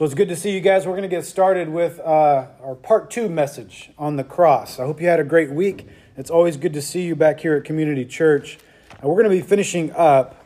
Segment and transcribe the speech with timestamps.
[0.00, 0.86] So it's good to see you guys.
[0.86, 4.78] We're going to get started with uh, our part two message on the cross.
[4.78, 5.86] I hope you had a great week.
[6.16, 8.58] It's always good to see you back here at Community Church.
[8.92, 10.42] And we're going to be finishing up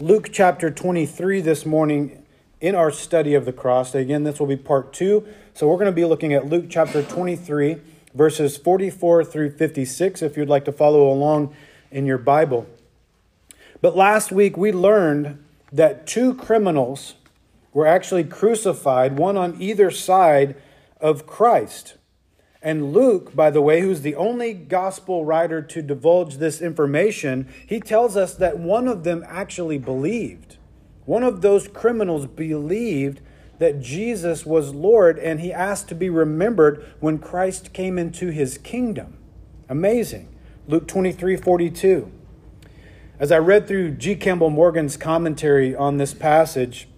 [0.00, 2.24] Luke chapter 23 this morning
[2.62, 3.94] in our study of the cross.
[3.94, 5.28] Again, this will be part two.
[5.52, 7.82] So we're going to be looking at Luke chapter 23,
[8.14, 11.54] verses 44 through 56, if you'd like to follow along
[11.90, 12.66] in your Bible.
[13.82, 17.16] But last week we learned that two criminals
[17.74, 20.56] were actually crucified, one on either side
[21.00, 21.96] of Christ.
[22.62, 27.78] And Luke, by the way, who's the only gospel writer to divulge this information, he
[27.78, 30.56] tells us that one of them actually believed.
[31.04, 33.20] One of those criminals believed
[33.58, 38.56] that Jesus was Lord and he asked to be remembered when Christ came into his
[38.56, 39.18] kingdom.
[39.68, 40.34] Amazing.
[40.66, 42.10] Luke 23 42.
[43.18, 44.16] As I read through G.
[44.16, 46.88] Campbell Morgan's commentary on this passage,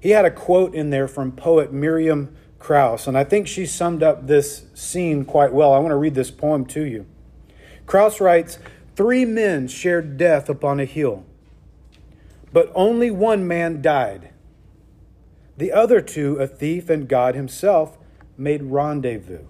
[0.00, 4.02] he had a quote in there from poet Miriam Crouse, and I think she summed
[4.02, 5.72] up this scene quite well.
[5.72, 7.06] I want to read this poem to you.
[7.86, 8.58] Crouse writes
[8.96, 11.24] Three men shared death upon a hill,
[12.52, 14.30] but only one man died.
[15.56, 17.98] The other two, a thief and God Himself,
[18.36, 19.44] made rendezvous.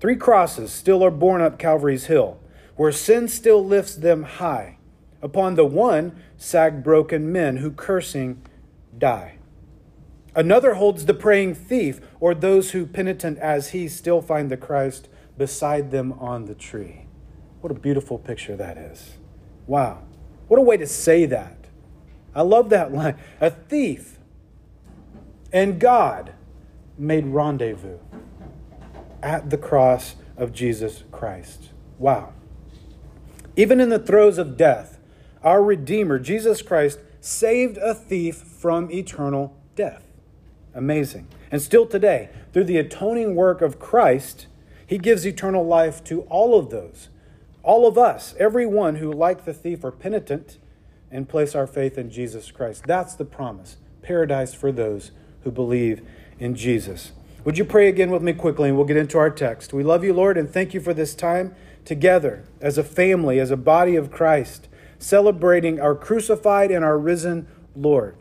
[0.00, 2.38] Three crosses still are borne up Calvary's hill,
[2.76, 4.78] where sin still lifts them high.
[5.20, 8.42] Upon the one sag broken men who, cursing,
[9.02, 9.34] die.
[10.34, 15.08] Another holds the praying thief, or those who, penitent as he, still find the Christ
[15.36, 17.06] beside them on the tree.
[17.60, 19.16] What a beautiful picture that is.
[19.66, 20.04] Wow.
[20.46, 21.66] What a way to say that.
[22.34, 23.16] I love that line.
[23.40, 24.18] A thief
[25.52, 26.32] and God
[26.96, 27.98] made rendezvous
[29.22, 31.70] at the cross of Jesus Christ.
[31.98, 32.32] Wow.
[33.56, 34.98] Even in the throes of death,
[35.42, 40.02] our Redeemer, Jesus Christ, saved a thief from eternal death.
[40.74, 41.28] Amazing.
[41.52, 44.48] And still today, through the atoning work of Christ,
[44.84, 47.08] he gives eternal life to all of those,
[47.62, 50.58] all of us, everyone who, like the thief, are penitent
[51.12, 52.84] and place our faith in Jesus Christ.
[52.86, 55.12] That's the promise paradise for those
[55.44, 56.02] who believe
[56.40, 57.12] in Jesus.
[57.44, 59.72] Would you pray again with me quickly and we'll get into our text?
[59.72, 61.54] We love you, Lord, and thank you for this time
[61.84, 64.66] together as a family, as a body of Christ,
[65.02, 68.16] celebrating our crucified and our risen Lord.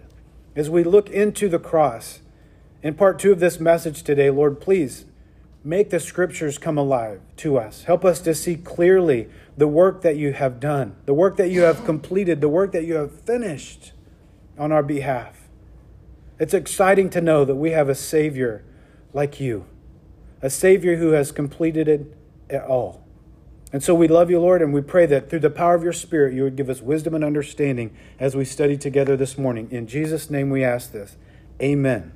[0.55, 2.21] As we look into the cross,
[2.81, 5.05] in part two of this message today, Lord, please
[5.63, 7.83] make the scriptures come alive to us.
[7.83, 11.61] Help us to see clearly the work that you have done, the work that you
[11.61, 13.91] have completed, the work that you have finished
[14.57, 15.49] on our behalf.
[16.39, 18.65] It's exciting to know that we have a Savior
[19.13, 19.67] like you,
[20.41, 22.17] a Savior who has completed it
[22.49, 23.05] at all.
[23.73, 25.93] And so we love you, Lord, and we pray that through the power of your
[25.93, 29.69] Spirit, you would give us wisdom and understanding as we study together this morning.
[29.71, 31.15] In Jesus' name we ask this.
[31.61, 32.11] Amen.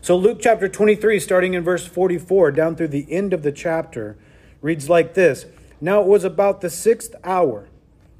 [0.00, 4.16] So, Luke chapter 23, starting in verse 44, down through the end of the chapter,
[4.62, 5.46] reads like this
[5.80, 7.68] Now it was about the sixth hour,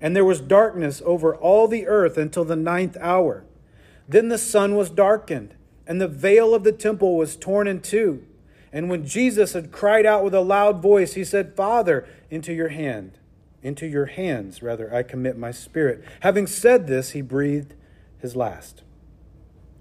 [0.00, 3.44] and there was darkness over all the earth until the ninth hour.
[4.08, 5.54] Then the sun was darkened,
[5.87, 8.25] and the veil of the temple was torn in two.
[8.76, 12.69] And when Jesus had cried out with a loud voice, he said, Father, into your
[12.69, 13.12] hand,
[13.62, 16.04] into your hands, rather, I commit my spirit.
[16.20, 17.72] Having said this, he breathed
[18.19, 18.82] his last.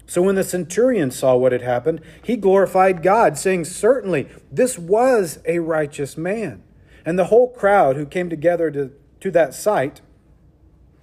[0.06, 5.40] So when the centurion saw what had happened, he glorified God, saying, Certainly, this was
[5.44, 6.62] a righteous man.
[7.04, 10.00] And the whole crowd who came together to, to that sight,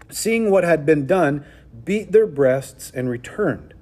[0.10, 1.46] seeing what had been done,
[1.86, 3.73] beat their breasts and returned.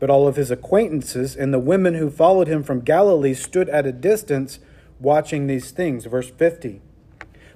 [0.00, 3.86] But all of his acquaintances and the women who followed him from Galilee stood at
[3.86, 4.58] a distance
[4.98, 6.06] watching these things.
[6.06, 6.80] Verse 50.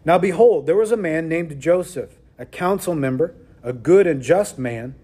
[0.05, 4.59] Now behold, there was a man named Joseph, a council member, a good and just
[4.59, 4.95] man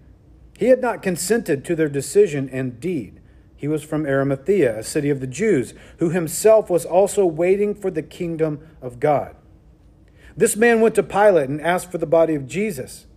[0.61, 3.19] he had not consented to their decision and deed.
[3.55, 7.89] He was from Arimathea, a city of the Jews, who himself was also waiting for
[7.89, 9.35] the kingdom of God.
[10.37, 13.07] This man went to Pilate and asked for the body of Jesus.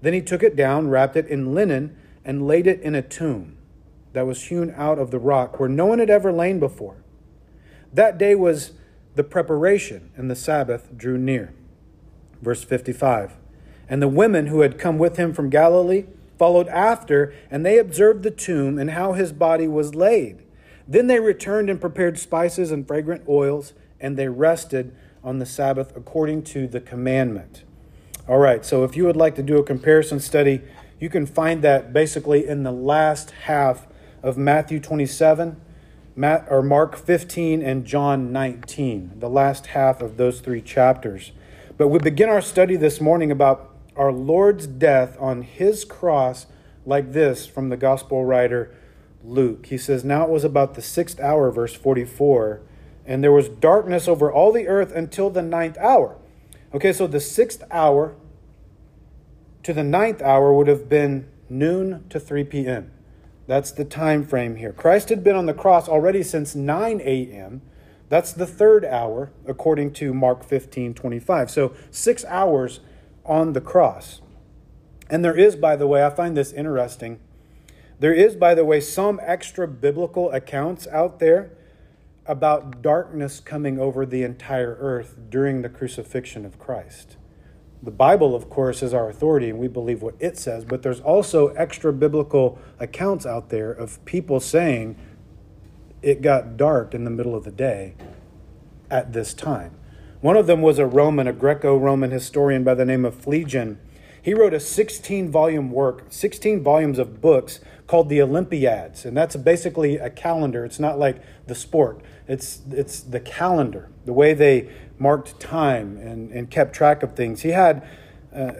[0.00, 1.94] Then he took it down, wrapped it in linen,
[2.24, 3.55] and laid it in a tomb
[4.16, 6.96] that was hewn out of the rock where no one had ever lain before.
[7.92, 8.72] That day was
[9.14, 11.52] the preparation, and the Sabbath drew near.
[12.40, 13.34] Verse 55
[13.90, 16.06] And the women who had come with him from Galilee
[16.38, 20.42] followed after, and they observed the tomb and how his body was laid.
[20.88, 25.94] Then they returned and prepared spices and fragrant oils, and they rested on the Sabbath
[25.94, 27.64] according to the commandment.
[28.26, 30.62] All right, so if you would like to do a comparison study,
[30.98, 33.85] you can find that basically in the last half
[34.22, 35.60] of Matthew 27,
[36.14, 41.32] Matt, or Mark 15, and John 19, the last half of those three chapters.
[41.76, 46.46] But we begin our study this morning about our Lord's death on his cross
[46.84, 48.74] like this from the gospel writer
[49.24, 49.66] Luke.
[49.66, 52.60] He says, Now it was about the sixth hour, verse 44,
[53.04, 56.16] and there was darkness over all the earth until the ninth hour.
[56.72, 58.14] Okay, so the sixth hour
[59.62, 62.90] to the ninth hour would have been noon to 3 p.m.
[63.46, 64.72] That's the time frame here.
[64.72, 67.62] Christ had been on the cross already since 9 a.m.
[68.08, 71.50] That's the third hour, according to Mark 15 25.
[71.50, 72.80] So six hours
[73.24, 74.20] on the cross.
[75.08, 77.20] And there is, by the way, I find this interesting.
[77.98, 81.52] There is, by the way, some extra biblical accounts out there
[82.26, 87.16] about darkness coming over the entire earth during the crucifixion of Christ.
[87.82, 91.00] The Bible, of course, is our authority, and we believe what it says, but there's
[91.00, 94.96] also extra biblical accounts out there of people saying
[96.02, 97.94] it got dark in the middle of the day
[98.90, 99.76] at this time.
[100.20, 103.78] One of them was a Roman, a Greco Roman historian by the name of Phlegon.
[104.26, 109.36] He wrote a 16 volume work, 16 volumes of books called the Olympiads, and that's
[109.36, 110.64] basically a calendar.
[110.64, 112.02] It's not like the sport.
[112.26, 114.68] It's it's the calendar, the way they
[114.98, 117.42] marked time and, and kept track of things.
[117.42, 117.86] He had
[118.34, 118.50] uh,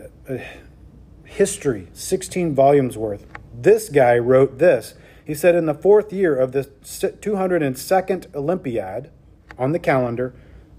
[1.24, 3.26] history, 16 volumes worth.
[3.52, 4.94] This guy wrote this.
[5.24, 9.10] He said, In the fourth year of the 202nd Olympiad
[9.58, 10.32] on the calendar,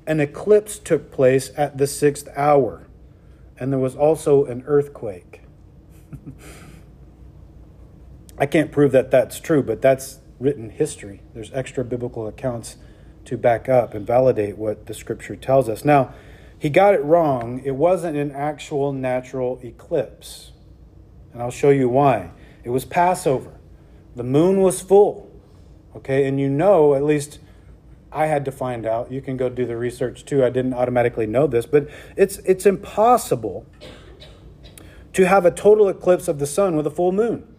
[0.08, 2.87] an eclipse took place at the sixth hour,
[3.60, 5.42] and there was also an earthquake.
[8.38, 11.22] I can't prove that that's true, but that's written history.
[11.34, 12.78] There's extra biblical accounts
[13.26, 15.84] to back up and validate what the scripture tells us.
[15.84, 16.14] Now,
[16.60, 17.62] he got it wrong.
[17.66, 20.52] It wasn't an actual natural eclipse.
[21.34, 22.32] And I'll show you why.
[22.64, 23.60] It was Passover.
[24.16, 25.32] The moon was full.
[25.96, 27.40] Okay, and you know, at least
[28.12, 29.12] I had to find out.
[29.12, 30.44] You can go do the research too.
[30.44, 33.66] I didn't automatically know this, but it's it's impossible
[35.14, 37.56] to have a total eclipse of the sun with a full moon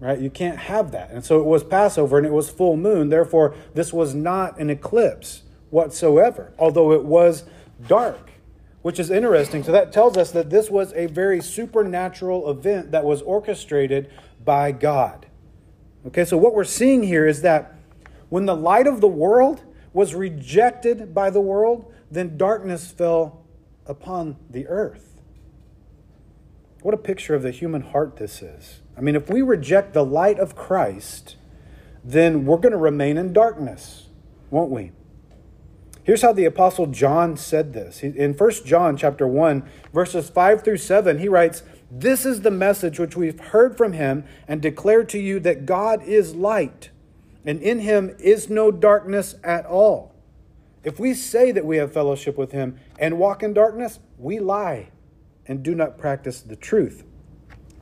[0.00, 0.20] right?
[0.20, 1.10] You can't have that.
[1.10, 3.08] And so it was Passover and it was full moon.
[3.08, 7.44] Therefore, this was not an eclipse whatsoever, although it was
[7.86, 8.30] dark,
[8.82, 9.62] which is interesting.
[9.62, 14.10] So that tells us that this was a very supernatural event that was orchestrated
[14.44, 15.26] by God.
[16.06, 17.75] Okay, so what we're seeing here is that
[18.28, 19.62] when the light of the world
[19.92, 23.44] was rejected by the world, then darkness fell
[23.86, 25.22] upon the earth.
[26.82, 28.80] What a picture of the human heart this is.
[28.96, 31.36] I mean, if we reject the light of Christ,
[32.04, 34.08] then we're going to remain in darkness,
[34.50, 34.92] won't we?
[36.04, 38.04] Here's how the apostle John said this.
[38.04, 43.00] In 1 John chapter 1, verses 5 through 7, he writes, "This is the message
[43.00, 46.90] which we've heard from him and declared to you that God is light,
[47.46, 50.14] and in him is no darkness at all.
[50.84, 54.90] If we say that we have fellowship with him and walk in darkness, we lie
[55.46, 57.04] and do not practice the truth.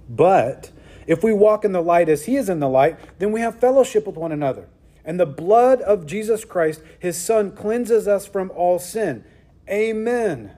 [0.09, 0.71] But
[1.07, 3.59] if we walk in the light as he is in the light, then we have
[3.59, 4.69] fellowship with one another.
[5.05, 9.25] And the blood of Jesus Christ, his son, cleanses us from all sin.
[9.69, 10.57] Amen.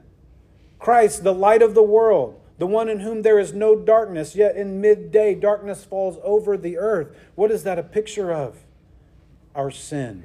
[0.79, 4.57] Christ, the light of the world, the one in whom there is no darkness, yet
[4.57, 7.17] in midday darkness falls over the earth.
[7.35, 8.66] What is that a picture of?
[9.57, 10.25] Our sin.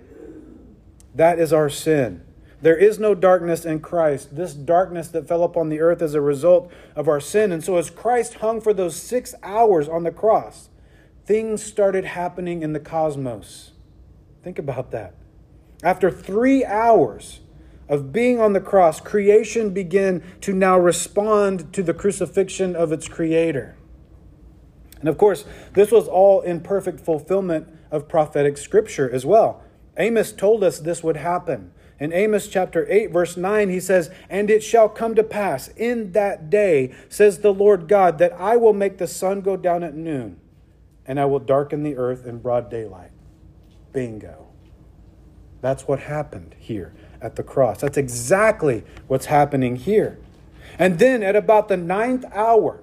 [1.15, 2.23] That is our sin.
[2.61, 4.35] There is no darkness in Christ.
[4.35, 7.51] This darkness that fell upon the earth is a result of our sin.
[7.51, 10.69] And so, as Christ hung for those six hours on the cross,
[11.25, 13.71] things started happening in the cosmos.
[14.43, 15.15] Think about that.
[15.83, 17.39] After three hours
[17.89, 23.07] of being on the cross, creation began to now respond to the crucifixion of its
[23.07, 23.75] creator.
[24.99, 29.61] And of course, this was all in perfect fulfillment of prophetic scripture as well.
[29.97, 31.71] Amos told us this would happen.
[31.99, 36.13] In Amos chapter 8, verse 9, he says, And it shall come to pass in
[36.13, 39.93] that day, says the Lord God, that I will make the sun go down at
[39.93, 40.39] noon,
[41.05, 43.11] and I will darken the earth in broad daylight.
[43.93, 44.47] Bingo.
[45.61, 47.81] That's what happened here at the cross.
[47.81, 50.17] That's exactly what's happening here.
[50.79, 52.81] And then at about the ninth hour,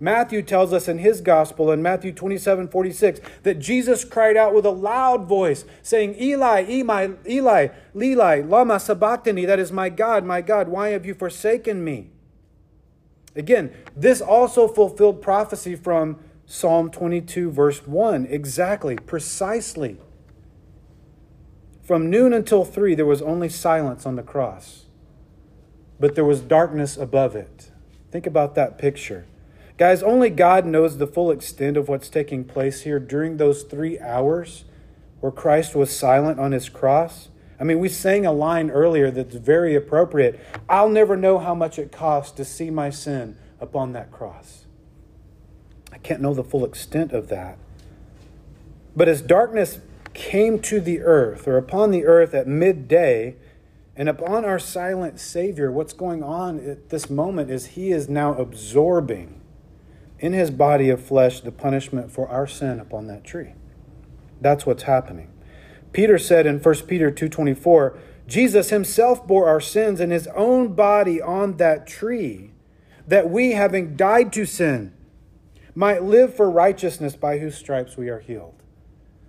[0.00, 4.64] Matthew tells us in his gospel in Matthew 27 46 that Jesus cried out with
[4.64, 10.40] a loud voice, saying, Eli, Eli, Eli, Eli, Lama Sabachthani, that is my God, my
[10.40, 12.10] God, why have you forsaken me?
[13.34, 18.26] Again, this also fulfilled prophecy from Psalm 22, verse 1.
[18.26, 19.98] Exactly, precisely.
[21.82, 24.86] From noon until 3, there was only silence on the cross,
[25.98, 27.70] but there was darkness above it.
[28.10, 29.26] Think about that picture.
[29.78, 33.96] Guys, only God knows the full extent of what's taking place here during those three
[34.00, 34.64] hours
[35.20, 37.28] where Christ was silent on his cross.
[37.60, 40.40] I mean, we sang a line earlier that's very appropriate.
[40.68, 44.64] I'll never know how much it cost to see my sin upon that cross.
[45.92, 47.56] I can't know the full extent of that.
[48.96, 49.78] But as darkness
[50.12, 53.36] came to the earth, or upon the earth at midday,
[53.94, 58.34] and upon our silent Savior, what's going on at this moment is He is now
[58.34, 59.37] absorbing
[60.18, 63.54] in His body of flesh the punishment for our sin upon that tree.
[64.40, 65.32] That's what's happening.
[65.92, 67.96] Peter said in 1 Peter 2:24,
[68.26, 72.50] Jesus himself bore our sins in his own body on that tree,
[73.06, 74.92] that we having died to sin
[75.74, 78.54] might live for righteousness by whose stripes we are healed.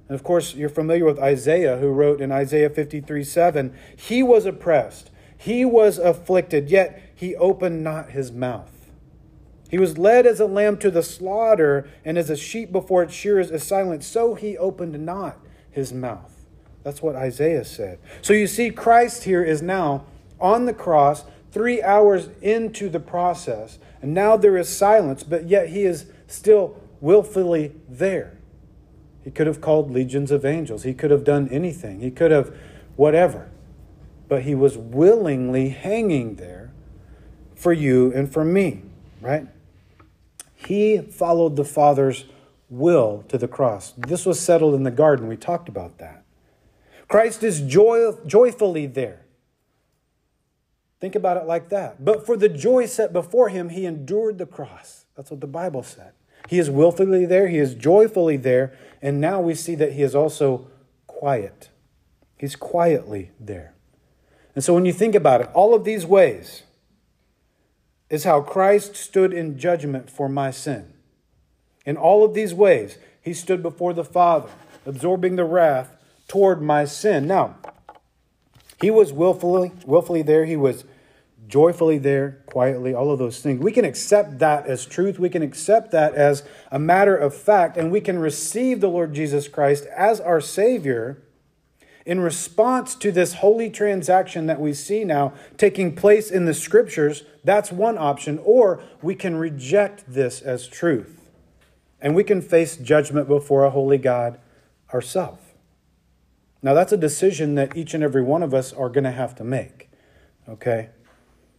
[0.10, 4.46] And of course, you're familiar with Isaiah, who wrote in Isaiah 53 7, He was
[4.46, 8.79] oppressed, he was afflicted, yet he opened not his mouth.
[9.70, 13.14] He was led as a lamb to the slaughter, and as a sheep before its
[13.14, 15.38] shearers is silent, so he opened not
[15.72, 16.46] his mouth.
[16.84, 18.00] That's what Isaiah said.
[18.22, 20.06] So you see, Christ here is now
[20.40, 25.70] on the cross, three hours into the process, and now there is silence, but yet
[25.70, 28.38] he is still willfully there.
[29.24, 30.84] He could have called legions of angels.
[30.84, 32.00] He could have done anything.
[32.00, 32.56] He could have
[32.96, 33.50] whatever.
[34.28, 36.72] But he was willingly hanging there
[37.56, 38.84] for you and for me,
[39.22, 39.48] right?
[40.66, 42.26] He followed the Father's
[42.70, 43.94] will to the cross.
[43.98, 45.28] This was settled in the garden.
[45.28, 46.24] We talked about that.
[47.08, 49.22] Christ is joy, joyfully there.
[51.00, 52.04] Think about it like that.
[52.04, 55.06] But for the joy set before him, he endured the cross.
[55.16, 56.12] That's what the Bible said.
[56.48, 60.16] He is willfully there, he is joyfully there, and now we see that he is
[60.16, 60.68] also
[61.08, 61.70] quiet.
[62.38, 63.74] He's quietly there.
[64.56, 66.64] And so when you think about it, all of these ways
[68.10, 70.94] is how Christ stood in judgment for my sin.
[71.86, 74.50] In all of these ways, he stood before the Father,
[74.86, 75.96] absorbing the wrath
[76.28, 77.28] toward my sin.
[77.28, 77.56] Now,
[78.82, 80.46] he was willfully, willfully there.
[80.46, 80.86] He was
[81.48, 83.62] joyfully there, quietly, all of those things.
[83.62, 85.20] We can accept that as truth.
[85.20, 89.14] We can accept that as a matter of fact, and we can receive the Lord
[89.14, 91.22] Jesus Christ as our Savior
[92.10, 97.24] in response to this holy transaction that we see now taking place in the scriptures.
[97.44, 98.40] That's one option.
[98.44, 101.30] Or we can reject this as truth,
[102.02, 104.40] and we can face judgment before a holy God
[104.92, 105.44] ourselves.
[106.64, 109.36] Now, that's a decision that each and every one of us are going to have
[109.36, 109.92] to make.
[110.50, 110.90] Okay?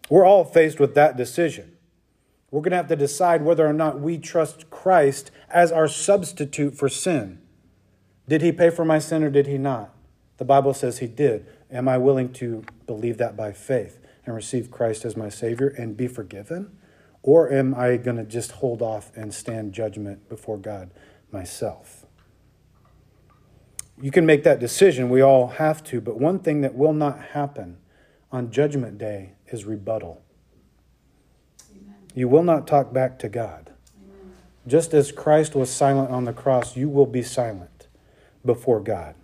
[0.08, 1.76] We're all faced with that decision.
[2.50, 6.74] We're going to have to decide whether or not we trust Christ as our substitute
[6.74, 7.38] for sin.
[8.28, 9.94] Did he pay for my sin or did he not?
[10.40, 11.44] The Bible says he did.
[11.70, 15.98] Am I willing to believe that by faith and receive Christ as my Savior and
[15.98, 16.78] be forgiven?
[17.22, 20.92] Or am I going to just hold off and stand judgment before God
[21.30, 22.06] myself?
[24.00, 25.10] You can make that decision.
[25.10, 26.00] We all have to.
[26.00, 27.76] But one thing that will not happen
[28.32, 30.22] on Judgment Day is rebuttal.
[31.70, 31.96] Amen.
[32.14, 33.74] You will not talk back to God.
[34.02, 34.32] Amen.
[34.66, 37.88] Just as Christ was silent on the cross, you will be silent
[38.42, 39.16] before God.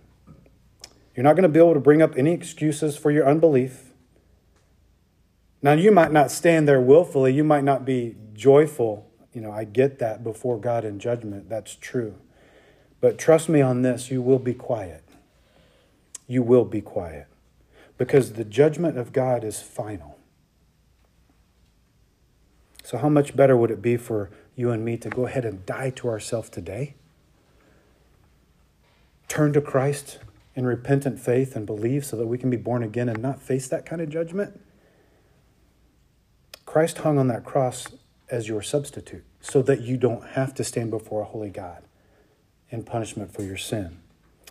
[1.17, 3.91] You're not going to be able to bring up any excuses for your unbelief.
[5.63, 7.33] Now, you might not stand there willfully.
[7.33, 9.09] You might not be joyful.
[9.33, 11.49] You know, I get that before God in judgment.
[11.49, 12.13] That's true.
[13.01, 15.03] But trust me on this you will be quiet.
[16.27, 17.25] You will be quiet
[17.97, 20.19] because the judgment of God is final.
[22.83, 25.65] So, how much better would it be for you and me to go ahead and
[25.65, 26.93] die to ourselves today?
[29.27, 30.19] Turn to Christ
[30.57, 33.67] in repentant faith and belief so that we can be born again and not face
[33.67, 34.59] that kind of judgment?
[36.65, 37.87] Christ hung on that cross
[38.29, 41.83] as your substitute so that you don't have to stand before a holy God
[42.71, 43.99] in punishment for your sin.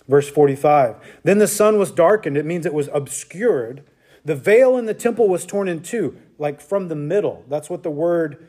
[0.07, 0.95] Verse 45
[1.25, 3.83] Then the sun was darkened, it means it was obscured.
[4.25, 7.45] The veil in the temple was torn in two, like from the middle.
[7.49, 8.47] That's what the word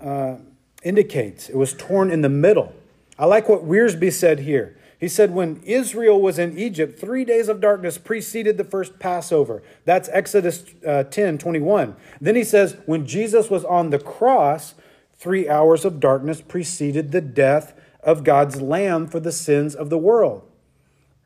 [0.00, 0.36] uh,
[0.82, 1.50] indicates.
[1.50, 2.74] It was torn in the middle.
[3.18, 4.76] I like what Wiersbe said here.
[5.04, 9.62] He said, When Israel was in Egypt, three days of darkness preceded the first Passover.
[9.84, 11.94] That's Exodus uh, 10 21.
[12.22, 14.72] Then he says, When Jesus was on the cross,
[15.12, 19.98] three hours of darkness preceded the death of God's Lamb for the sins of the
[19.98, 20.40] world.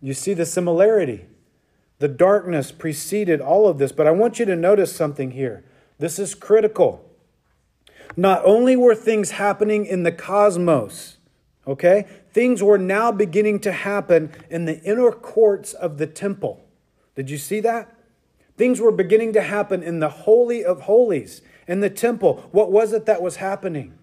[0.02, 1.26] You see the similarity.
[2.00, 5.62] The darkness preceded all of this, but I want you to notice something here.
[6.00, 7.08] This is critical.
[8.16, 11.18] Not only were things happening in the cosmos,
[11.64, 12.08] okay,
[12.38, 16.64] things were now beginning to happen in the inner courts of the temple.
[17.16, 17.92] Did you see that?
[18.56, 22.48] Things were beginning to happen in the Holy of Holies, in the temple.
[22.52, 23.98] What was it that was happening?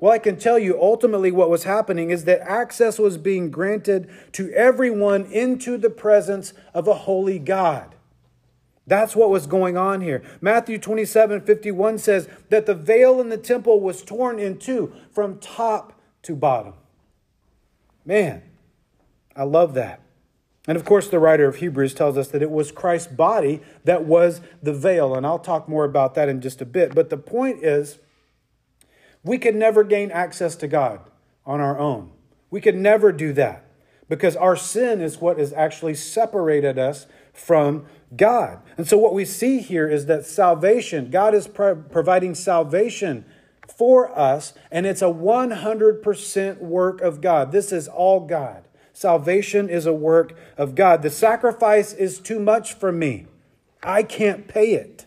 [0.00, 4.10] Well, I can tell you ultimately what was happening is that access was being granted
[4.32, 7.94] to everyone into the presence of a holy God.
[8.84, 10.24] That's what was going on here.
[10.40, 15.38] Matthew 27 51 says that the veil in the temple was torn in two from
[15.38, 16.74] top to bottom.
[18.06, 18.42] Man,
[19.34, 20.00] I love that.
[20.68, 24.04] And of course, the writer of Hebrews tells us that it was Christ's body that
[24.04, 25.14] was the veil.
[25.14, 26.94] And I'll talk more about that in just a bit.
[26.94, 27.98] But the point is,
[29.22, 31.00] we could never gain access to God
[31.44, 32.12] on our own.
[32.50, 33.64] We could never do that
[34.08, 37.86] because our sin is what has actually separated us from
[38.16, 38.60] God.
[38.76, 43.24] And so, what we see here is that salvation, God is pro- providing salvation
[43.76, 47.52] for us, and it's a 100% work of God.
[47.52, 48.64] This is all God.
[48.92, 51.02] Salvation is a work of God.
[51.02, 53.26] The sacrifice is too much for me.
[53.82, 55.06] I can't pay it.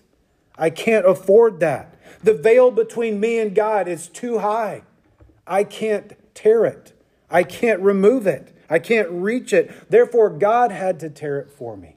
[0.58, 1.96] I can't afford that.
[2.22, 4.84] The veil between me and God is too high.
[5.48, 6.94] I can't tear it.
[7.32, 8.56] I can't remove it.
[8.70, 9.90] I can't reach it.
[9.90, 11.96] Therefore, God had to tear it for me.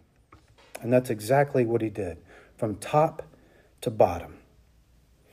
[0.81, 2.19] And that's exactly what he did
[2.57, 3.23] from top
[3.83, 4.38] to bottom.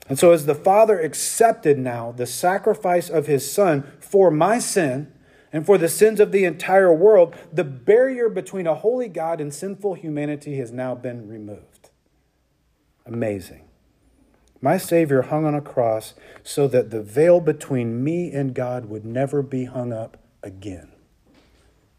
[0.10, 5.13] And so, as the Father accepted now the sacrifice of his Son for my sin,
[5.51, 9.54] and for the sins of the entire world, the barrier between a holy God and
[9.54, 11.89] sinful humanity has now been removed.
[13.06, 13.66] Amazing.
[14.62, 16.13] My Savior hung on a cross
[16.44, 20.92] so that the veil between me and God would never be hung up again.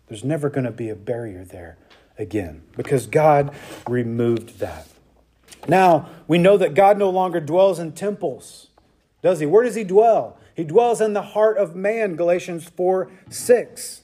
[0.09, 1.79] There's never going to be a barrier there
[2.19, 3.55] again because God
[3.89, 4.87] removed that.
[5.69, 8.69] Now, we know that God no longer dwells in temples,
[9.23, 9.47] does he?
[9.47, 10.39] Where does he dwell?
[10.55, 14.03] He dwells in the heart of man, Galatians 4 6.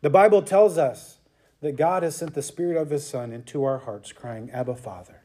[0.00, 1.18] The Bible tells us
[1.60, 5.22] that God has sent the Spirit of His Son into our hearts, crying, Abba, Father.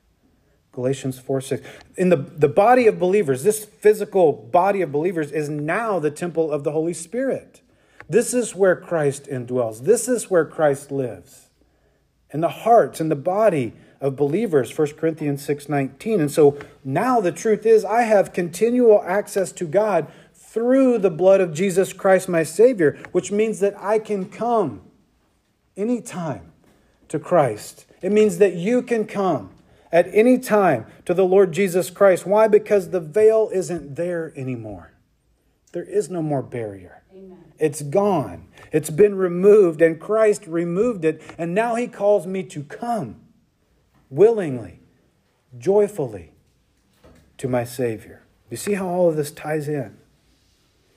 [0.71, 1.67] Galatians 4 6.
[1.97, 6.51] In the, the body of believers, this physical body of believers is now the temple
[6.51, 7.61] of the Holy Spirit.
[8.09, 9.83] This is where Christ indwells.
[9.83, 11.49] This is where Christ lives.
[12.31, 17.31] In the hearts, in the body of believers 1 corinthians 6.19 and so now the
[17.31, 22.43] truth is i have continual access to god through the blood of jesus christ my
[22.43, 24.81] savior which means that i can come
[25.75, 26.51] anytime
[27.13, 27.85] to christ.
[28.01, 29.51] It means that you can come
[29.91, 32.25] at any time to the lord jesus christ.
[32.25, 32.47] Why?
[32.47, 34.93] Because the veil isn't there anymore.
[35.73, 37.03] There is no more barrier.
[37.15, 37.53] Amen.
[37.59, 38.47] It's gone.
[38.71, 43.21] It's been removed, and Christ removed it, and now He calls me to come
[44.13, 44.79] willingly,
[45.57, 46.31] joyfully
[47.37, 48.21] to my Savior.
[48.49, 49.97] You see how all of this ties in?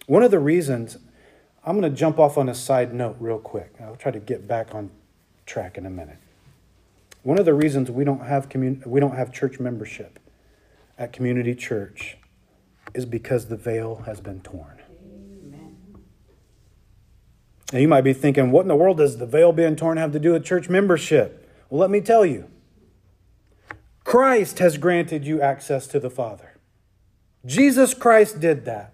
[0.06, 0.98] One of the reasons,
[1.64, 3.74] I'm going to jump off on a side note real quick.
[3.80, 4.90] I'll try to get back on
[5.46, 6.18] track in a minute.
[7.22, 10.18] One of the reasons we don't have commun- we don't have church membership
[10.98, 12.18] at Community Church
[12.94, 14.80] is because the veil has been torn.
[17.72, 20.12] And you might be thinking, what in the world does the veil being torn have
[20.12, 21.50] to do with church membership?
[21.68, 22.48] Well, let me tell you.
[24.06, 26.54] Christ has granted you access to the Father.
[27.44, 28.92] Jesus Christ did that.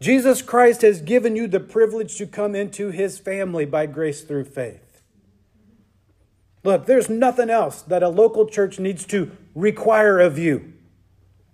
[0.00, 4.46] Jesus Christ has given you the privilege to come into his family by grace through
[4.46, 5.02] faith.
[6.64, 10.72] Look, there's nothing else that a local church needs to require of you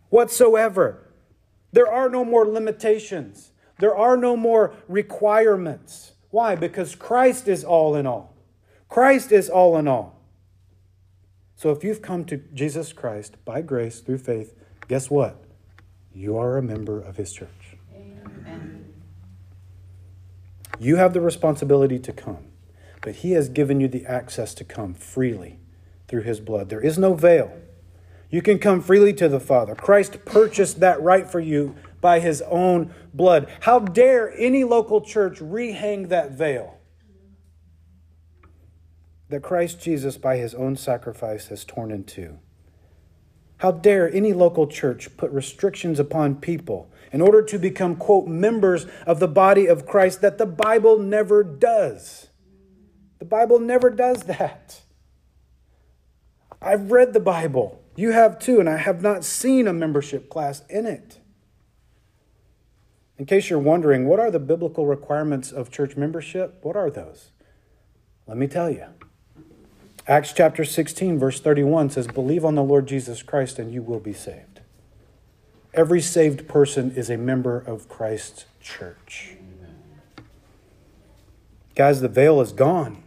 [0.08, 1.06] whatsoever.
[1.72, 6.12] There are no more limitations, there are no more requirements.
[6.30, 6.56] Why?
[6.56, 8.34] Because Christ is all in all.
[8.88, 10.15] Christ is all in all.
[11.56, 14.54] So if you've come to Jesus Christ by grace through faith,
[14.88, 15.42] guess what?
[16.12, 17.78] You are a member of his church.
[17.94, 18.92] Amen.
[20.78, 22.48] You have the responsibility to come,
[23.00, 25.58] but he has given you the access to come freely
[26.08, 26.68] through his blood.
[26.68, 27.56] There is no veil.
[28.28, 29.74] You can come freely to the Father.
[29.74, 33.50] Christ purchased that right for you by his own blood.
[33.60, 36.75] How dare any local church rehang that veil?
[39.28, 42.38] That Christ Jesus, by his own sacrifice, has torn in two.
[43.58, 48.86] How dare any local church put restrictions upon people in order to become, quote, members
[49.06, 52.28] of the body of Christ that the Bible never does?
[53.18, 54.82] The Bible never does that.
[56.60, 57.82] I've read the Bible.
[57.96, 61.18] You have too, and I have not seen a membership class in it.
[63.18, 66.58] In case you're wondering, what are the biblical requirements of church membership?
[66.62, 67.30] What are those?
[68.26, 68.84] Let me tell you.
[70.08, 73.98] Acts chapter 16, verse 31 says, Believe on the Lord Jesus Christ and you will
[73.98, 74.60] be saved.
[75.74, 79.32] Every saved person is a member of Christ's church.
[81.74, 83.02] Guys, the veil is gone,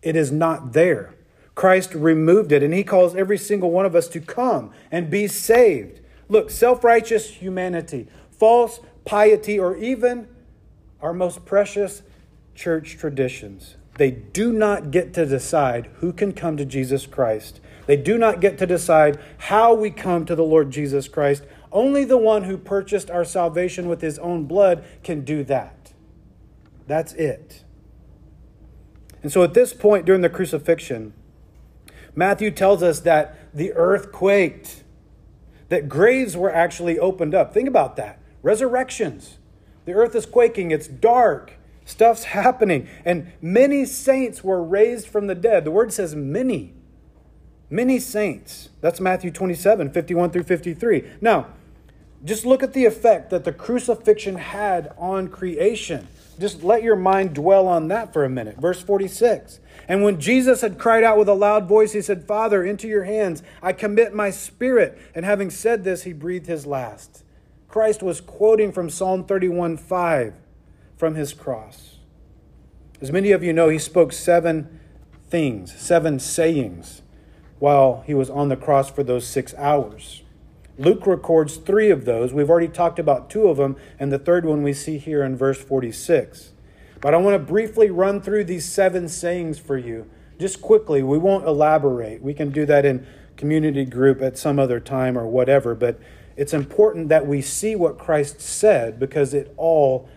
[0.00, 1.14] it is not there.
[1.54, 5.26] Christ removed it, and he calls every single one of us to come and be
[5.26, 6.00] saved.
[6.28, 10.28] Look, self righteous humanity, false piety, or even
[11.02, 12.02] our most precious
[12.54, 17.60] church traditions they do not get to decide who can come to Jesus Christ.
[17.86, 21.42] They do not get to decide how we come to the Lord Jesus Christ.
[21.72, 25.92] Only the one who purchased our salvation with his own blood can do that.
[26.86, 27.64] That's it.
[29.22, 31.12] And so at this point during the crucifixion,
[32.14, 34.84] Matthew tells us that the earth quaked,
[35.70, 37.52] that graves were actually opened up.
[37.52, 38.20] Think about that.
[38.42, 39.38] Resurrections.
[39.86, 41.57] The earth is quaking, it's dark,
[41.88, 45.64] stuff's happening, and many saints were raised from the dead.
[45.64, 46.74] The word says many.
[47.70, 48.68] Many saints.
[48.80, 51.04] That's Matthew 27, 51 through 53.
[51.20, 51.48] Now,
[52.24, 56.08] just look at the effect that the crucifixion had on creation.
[56.38, 58.56] Just let your mind dwell on that for a minute.
[58.58, 59.60] Verse 46.
[59.88, 63.04] And when Jesus had cried out with a loud voice, he said, Father, into your
[63.04, 64.98] hands I commit my spirit.
[65.14, 67.24] And having said this, he breathed his last.
[67.66, 70.34] Christ was quoting from Psalm 31 5
[70.98, 71.96] from his cross.
[73.00, 74.80] As many of you know, he spoke seven
[75.30, 77.02] things, seven sayings,
[77.60, 80.22] while he was on the cross for those six hours.
[80.76, 82.32] Luke records three of those.
[82.32, 85.36] We've already talked about two of them, and the third one we see here in
[85.36, 86.52] verse 46.
[87.00, 91.02] But I want to briefly run through these seven sayings for you, just quickly.
[91.02, 92.22] We won't elaborate.
[92.22, 93.06] We can do that in
[93.36, 96.00] community group at some other time or whatever, but
[96.36, 100.08] it's important that we see what Christ said because it all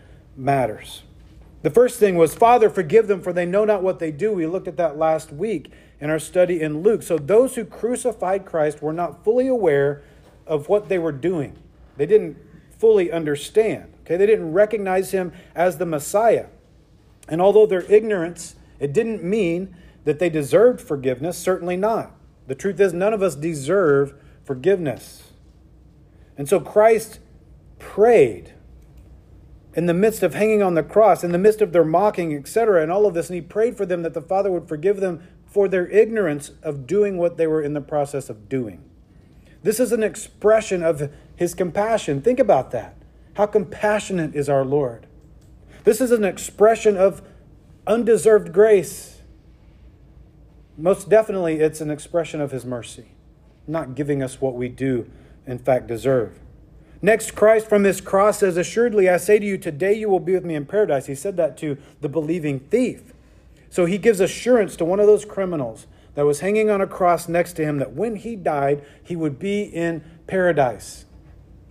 [0.41, 1.03] matters.
[1.61, 4.33] The first thing was, Father, forgive them, for they know not what they do.
[4.33, 7.03] We looked at that last week in our study in Luke.
[7.03, 10.03] So those who crucified Christ were not fully aware
[10.47, 11.57] of what they were doing.
[11.97, 12.37] They didn't
[12.77, 13.93] fully understand.
[14.01, 16.47] Okay, they didn't recognize him as the Messiah.
[17.29, 22.11] And although their ignorance, it didn't mean that they deserved forgiveness, certainly not.
[22.47, 25.31] The truth is none of us deserve forgiveness.
[26.35, 27.19] And so Christ
[27.77, 28.53] prayed
[29.73, 32.81] in the midst of hanging on the cross, in the midst of their mocking, etc.,
[32.81, 35.25] and all of this, and he prayed for them that the Father would forgive them
[35.45, 38.83] for their ignorance of doing what they were in the process of doing.
[39.63, 42.21] This is an expression of his compassion.
[42.21, 42.95] Think about that.
[43.35, 45.07] How compassionate is our Lord?
[45.83, 47.21] This is an expression of
[47.87, 49.21] undeserved grace.
[50.77, 53.11] Most definitely, it's an expression of his mercy,
[53.67, 55.09] not giving us what we do,
[55.45, 56.40] in fact, deserve.
[57.01, 60.33] Next, Christ from his cross says, Assuredly, I say to you, today you will be
[60.33, 61.07] with me in paradise.
[61.07, 63.13] He said that to the believing thief.
[63.69, 67.27] So he gives assurance to one of those criminals that was hanging on a cross
[67.27, 71.05] next to him that when he died, he would be in paradise.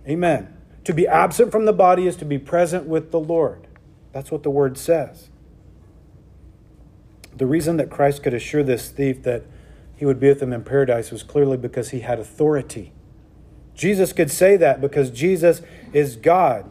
[0.07, 0.53] Amen.
[0.85, 3.67] To be absent from the body is to be present with the Lord.
[4.11, 5.29] That's what the word says.
[7.37, 9.43] The reason that Christ could assure this thief that
[9.95, 12.91] he would be with him in paradise was clearly because he had authority.
[13.75, 15.61] Jesus could say that because Jesus
[15.93, 16.69] is God.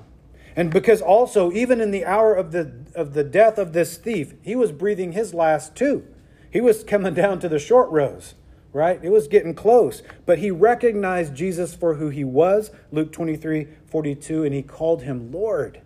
[0.57, 4.35] And because also, even in the hour of the, of the death of this thief,
[4.43, 6.07] he was breathing his last too.
[6.51, 8.35] He was coming down to the short rows,
[8.73, 9.01] right?
[9.03, 10.03] It was getting close.
[10.27, 15.33] But he recognized Jesus for who he was, Luke 23 42, and he called him
[15.33, 15.81] Lord.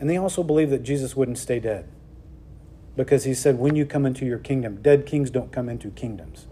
[0.00, 1.88] And they also believed that Jesus wouldn't stay dead
[2.96, 6.46] because he said, When you come into your kingdom, dead kings don't come into kingdoms.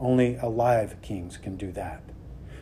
[0.00, 2.02] Only alive kings can do that.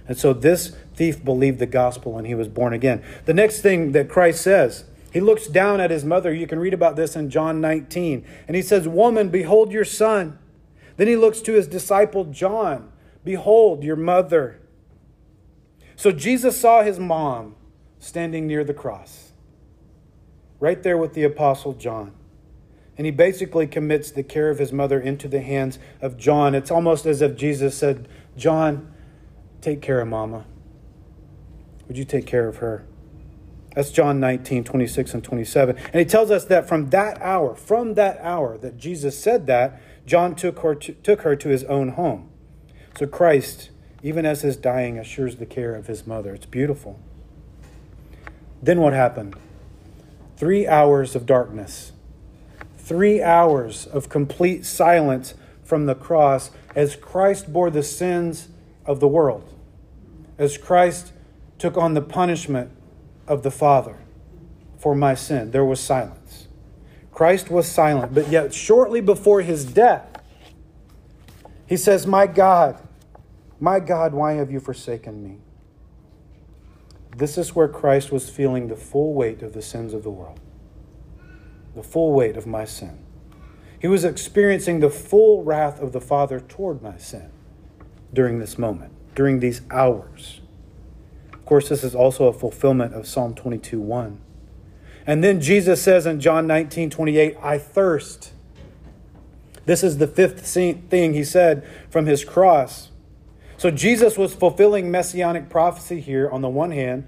[0.08, 3.02] And so this thief believed the gospel and he was born again.
[3.24, 6.32] The next thing that Christ says, he looks down at his mother.
[6.32, 8.24] You can read about this in John 19.
[8.48, 10.38] And he says, Woman, behold your son.
[10.96, 12.92] Then he looks to his disciple John.
[13.24, 14.60] Behold your mother.
[15.96, 17.54] So Jesus saw his mom
[17.98, 19.32] standing near the cross,
[20.58, 22.12] right there with the apostle John.
[22.96, 26.54] And he basically commits the care of his mother into the hands of John.
[26.54, 28.92] It's almost as if Jesus said, John,
[29.60, 30.44] take care of mama.
[31.88, 32.84] Would you take care of her?
[33.74, 35.76] That's John 19, 26 and 27.
[35.76, 39.80] And he tells us that from that hour, from that hour that Jesus said that,
[40.04, 42.28] John took her to, took her to his own home.
[42.98, 43.70] So Christ,
[44.02, 46.34] even as his dying, assures the care of his mother.
[46.34, 47.00] It's beautiful.
[48.62, 49.36] Then what happened?
[50.36, 51.92] Three hours of darkness,
[52.82, 58.48] three hours of complete silence from the cross as Christ bore the sins
[58.84, 59.52] of the world,
[60.38, 61.12] as Christ
[61.58, 62.70] took on the punishment
[63.26, 63.96] of the Father
[64.78, 65.52] for my sin.
[65.52, 66.48] There was silence.
[67.12, 70.08] Christ was silent, but yet shortly before his death,
[71.66, 72.76] he says, My God,
[73.60, 75.38] my God, why have you forsaken me?
[77.16, 80.40] This is where Christ was feeling the full weight of the sins of the world,
[81.74, 82.98] the full weight of my sin.
[83.80, 87.30] He was experiencing the full wrath of the Father toward my sin
[88.12, 90.40] during this moment, during these hours.
[91.32, 94.20] Of course, this is also a fulfillment of Psalm 22 1.
[95.06, 98.32] And then Jesus says in John 19 28, I thirst.
[99.64, 102.90] This is the fifth thing he said from his cross.
[103.56, 107.06] So Jesus was fulfilling messianic prophecy here on the one hand.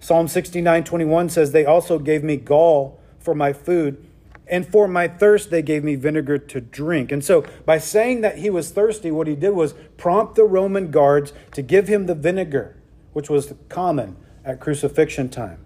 [0.00, 4.04] Psalm 69 21 says, They also gave me gall for my food,
[4.46, 7.12] and for my thirst they gave me vinegar to drink.
[7.12, 10.90] And so, by saying that he was thirsty, what he did was prompt the Roman
[10.90, 12.76] guards to give him the vinegar,
[13.12, 15.64] which was common at crucifixion time.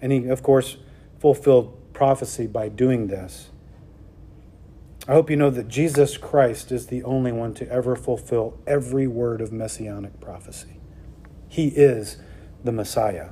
[0.00, 0.76] And he, of course,
[1.18, 3.50] fulfilled prophecy by doing this.
[5.08, 9.08] I hope you know that Jesus Christ is the only one to ever fulfill every
[9.08, 10.80] word of messianic prophecy.
[11.48, 12.18] He is
[12.62, 13.30] the Messiah.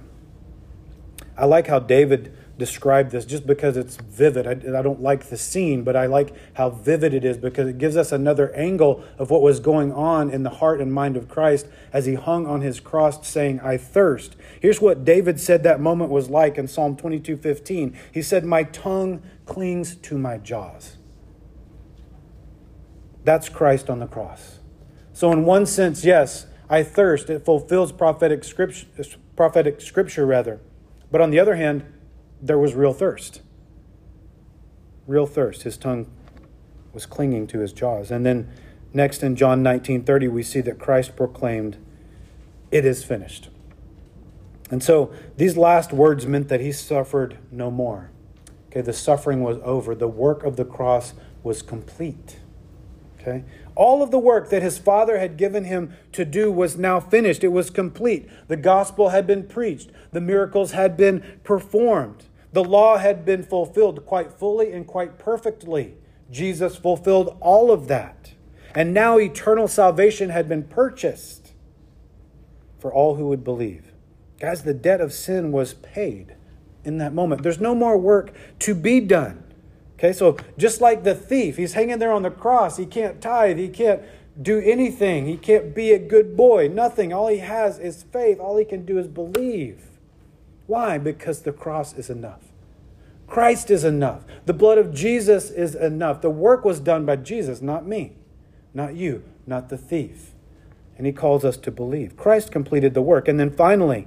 [1.38, 4.46] I like how David described this just because it's vivid.
[4.46, 7.78] I, I, don't like the scene, but I like how vivid it is because it
[7.78, 11.28] gives us another angle of what was going on in the heart and mind of
[11.28, 14.36] Christ as he hung on his cross saying, I thirst.
[14.60, 17.98] Here's what David said that moment was like in Psalm 22 15.
[18.12, 20.98] He said, My tongue clings to my jaws.
[23.24, 24.58] That's Christ on the cross.
[25.14, 27.30] So, in one sense, yes, I thirst.
[27.30, 28.86] It fulfills prophetic scripture,
[29.34, 30.60] prophetic scripture rather.
[31.10, 31.84] But on the other hand,
[32.42, 33.42] there was real thirst.
[35.06, 35.62] Real thirst.
[35.62, 36.06] His tongue
[36.92, 38.10] was clinging to his jaws.
[38.10, 38.48] And then
[38.92, 41.76] next in John 19:30 we see that Christ proclaimed,
[42.70, 43.50] "It is finished."
[44.70, 48.10] And so these last words meant that he suffered no more.
[48.70, 49.94] Okay, the suffering was over.
[49.94, 52.38] The work of the cross was complete.
[53.20, 53.44] Okay?
[53.74, 57.44] All of the work that his father had given him to do was now finished.
[57.44, 58.28] It was complete.
[58.48, 64.04] The gospel had been preached, the miracles had been performed, the law had been fulfilled
[64.06, 65.94] quite fully and quite perfectly.
[66.30, 68.32] Jesus fulfilled all of that.
[68.74, 71.52] And now eternal salvation had been purchased
[72.78, 73.92] for all who would believe.
[74.38, 76.34] Guys, the debt of sin was paid
[76.84, 77.42] in that moment.
[77.42, 79.44] There's no more work to be done.
[79.98, 82.78] Okay, so just like the thief, he's hanging there on the cross.
[82.78, 83.58] He can't tithe.
[83.58, 84.00] He can't
[84.40, 85.26] do anything.
[85.26, 86.68] He can't be a good boy.
[86.68, 87.12] Nothing.
[87.12, 88.40] All he has is faith.
[88.40, 89.89] All he can do is believe.
[90.70, 90.98] Why?
[90.98, 92.42] Because the cross is enough.
[93.26, 94.22] Christ is enough.
[94.46, 96.20] The blood of Jesus is enough.
[96.20, 98.12] The work was done by Jesus, not me,
[98.72, 100.30] not you, not the thief.
[100.96, 102.16] And he calls us to believe.
[102.16, 103.26] Christ completed the work.
[103.26, 104.06] And then finally,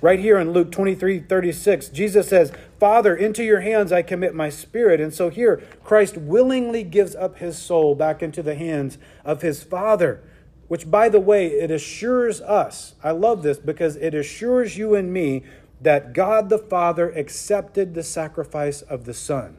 [0.00, 4.48] Right here in Luke 23 36, Jesus says, Father, into your hands I commit my
[4.48, 5.00] spirit.
[5.00, 9.64] And so here, Christ willingly gives up his soul back into the hands of his
[9.64, 10.22] Father,
[10.68, 12.94] which, by the way, it assures us.
[13.02, 15.42] I love this because it assures you and me
[15.80, 19.58] that God the Father accepted the sacrifice of the Son.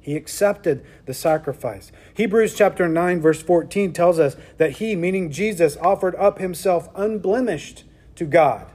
[0.00, 1.90] He accepted the sacrifice.
[2.12, 7.84] Hebrews chapter 9, verse 14 tells us that he, meaning Jesus, offered up himself unblemished
[8.16, 8.70] to God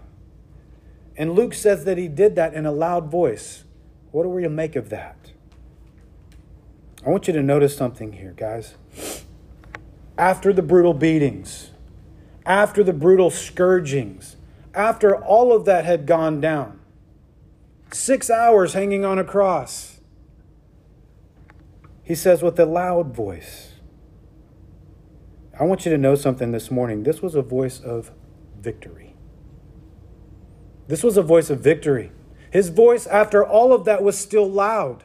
[1.19, 3.65] and Luke says that he did that in a loud voice.
[4.12, 5.17] What are we to make of that?
[7.06, 8.76] I want you to notice something here, guys.
[10.17, 11.72] After the brutal beatings,
[12.45, 14.38] after the brutal scourgings,
[14.73, 16.79] after all of that had gone down,
[17.91, 19.99] six hours hanging on a cross,
[22.03, 23.73] he says with a loud voice,
[25.60, 27.03] I want you to know something this morning.
[27.03, 28.12] This was a voice of
[28.60, 29.15] victory.
[30.88, 32.12] This was a voice of victory.
[32.49, 35.03] His voice, after all of that, was still loud,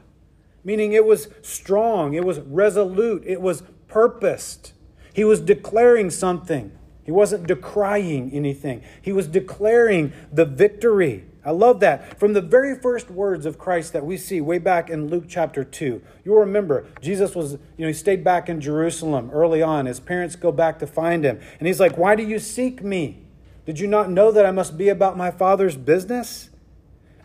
[0.63, 4.73] meaning it was strong, it was resolute, it was purposed.
[5.13, 6.73] He was declaring something.
[7.05, 8.83] He wasn't decrying anything.
[9.03, 11.25] He was declaring the victory.
[11.45, 12.19] I love that.
[12.19, 15.63] From the very first words of Christ that we see way back in Luke chapter
[15.63, 19.85] 2, you'll remember Jesus was, you know, he stayed back in Jerusalem early on.
[19.85, 21.39] His parents go back to find him.
[21.59, 23.25] And he's like, Why do you seek me?
[23.67, 26.49] Did you not know that I must be about my Father's business?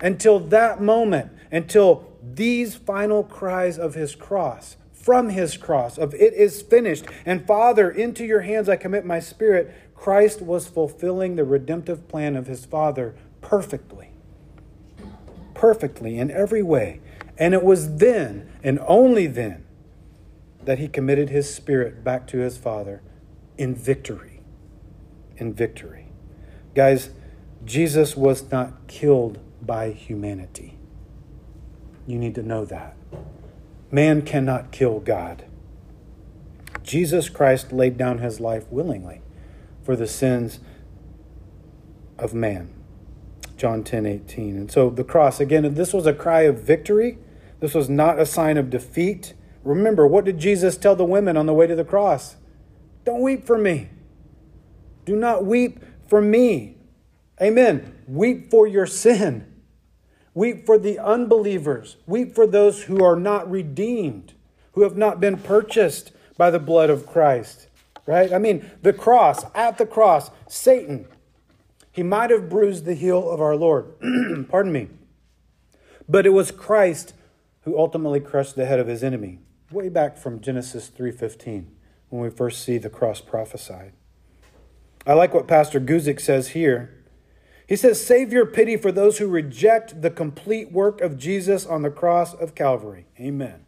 [0.02, 4.78] Until that moment, until these final cries of his cross,
[5.10, 9.20] from his cross, of it is finished, and Father, into your hands I commit my
[9.20, 14.12] spirit, Christ was fulfilling the redemptive plan of his Father perfectly.
[15.56, 17.02] Perfectly in every way.
[17.40, 19.66] And it was then, and only then,
[20.66, 23.02] that he committed his spirit back to his Father
[23.58, 24.42] in victory.
[25.38, 26.10] In victory.
[26.76, 27.10] Guys,
[27.66, 30.78] Jesus was not killed by humanity.
[32.06, 32.96] You need to know that.
[33.92, 35.46] Man cannot kill God.
[36.84, 39.22] Jesus Christ laid down his life willingly
[39.84, 40.60] for the sins
[42.18, 42.74] of man.
[43.58, 44.56] John 10 18.
[44.56, 47.18] And so the cross, again, this was a cry of victory.
[47.60, 49.34] This was not a sign of defeat.
[49.64, 52.38] Remember, what did Jesus tell the women on the way to the cross?
[53.04, 53.90] Don't weep for me.
[55.06, 56.78] Do not weep for me.
[57.42, 58.04] Amen.
[58.08, 59.49] Weep for your sin.
[60.34, 61.98] Weep for the unbelievers.
[62.06, 64.34] Weep for those who are not redeemed,
[64.74, 67.68] who have not been purchased by the blood of Christ.
[68.06, 68.32] right?
[68.32, 71.08] I mean, the cross, at the cross, Satan,
[71.92, 73.94] he might have bruised the heel of our Lord.
[74.50, 74.88] Pardon me.
[76.08, 77.14] But it was Christ
[77.62, 79.40] who ultimately crushed the head of his enemy.
[79.72, 81.68] Way back from Genesis 3:15
[82.10, 83.94] when we first see the cross prophesied.
[85.06, 86.99] I like what Pastor Guzik says here.
[87.70, 91.84] He says, Save your pity for those who reject the complete work of Jesus on
[91.84, 93.06] the cross of Calvary.
[93.20, 93.64] Amen.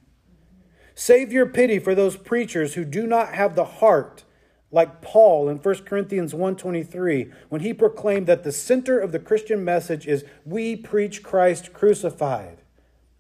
[0.96, 4.24] Save your pity for those preachers who do not have the heart
[4.72, 9.64] like Paul in 1 Corinthians 1:23 when he proclaimed that the center of the Christian
[9.64, 12.64] message is we preach Christ crucified.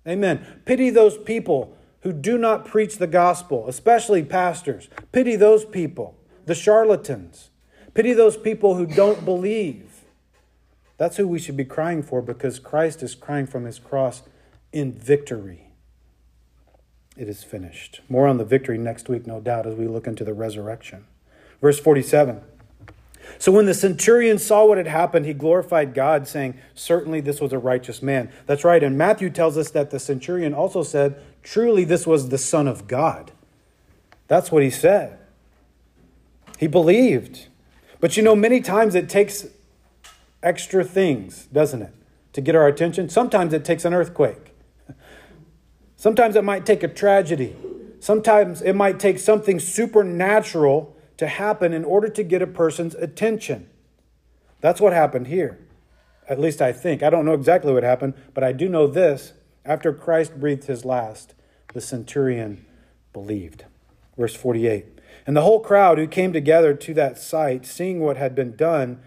[0.08, 0.62] Amen.
[0.66, 4.90] Pity those people who do not preach the gospel, especially pastors.
[5.12, 6.16] Pity those people,
[6.48, 7.52] the charlatans.
[7.94, 9.91] Pity those people who don't believe.
[11.02, 14.22] That's who we should be crying for because Christ is crying from his cross
[14.72, 15.72] in victory.
[17.18, 18.02] It is finished.
[18.08, 21.08] More on the victory next week, no doubt, as we look into the resurrection.
[21.60, 22.42] Verse 47.
[23.40, 27.52] So when the centurion saw what had happened, he glorified God, saying, Certainly this was
[27.52, 28.32] a righteous man.
[28.46, 28.84] That's right.
[28.84, 32.86] And Matthew tells us that the centurion also said, Truly this was the Son of
[32.86, 33.32] God.
[34.28, 35.18] That's what he said.
[36.60, 37.48] He believed.
[38.00, 39.48] But you know, many times it takes
[40.44, 41.94] extra things, doesn't it,
[42.34, 43.10] to get our attention?
[43.10, 44.54] Sometimes it takes an earthquake.
[45.96, 47.56] Sometimes it might take a tragedy.
[48.00, 53.70] Sometimes it might take something supernatural to happen in order to get a person's attention.
[54.60, 55.60] That's what happened here.
[56.28, 57.04] At least I think.
[57.04, 59.34] I don't know exactly what happened, but I do know this.
[59.64, 61.36] After Christ breathed his last,
[61.74, 62.66] the centurion
[63.14, 63.66] believed.
[64.18, 64.86] Verse 48.
[65.28, 69.00] And the whole crowd who came together to that sight, seeing what had been done,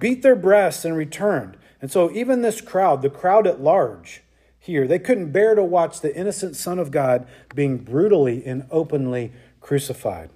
[0.00, 1.56] beat their breasts and returned.
[1.80, 4.22] And so, even this crowd, the crowd at large
[4.58, 9.32] here, they couldn't bear to watch the innocent Son of God being brutally and openly
[9.60, 10.30] crucified.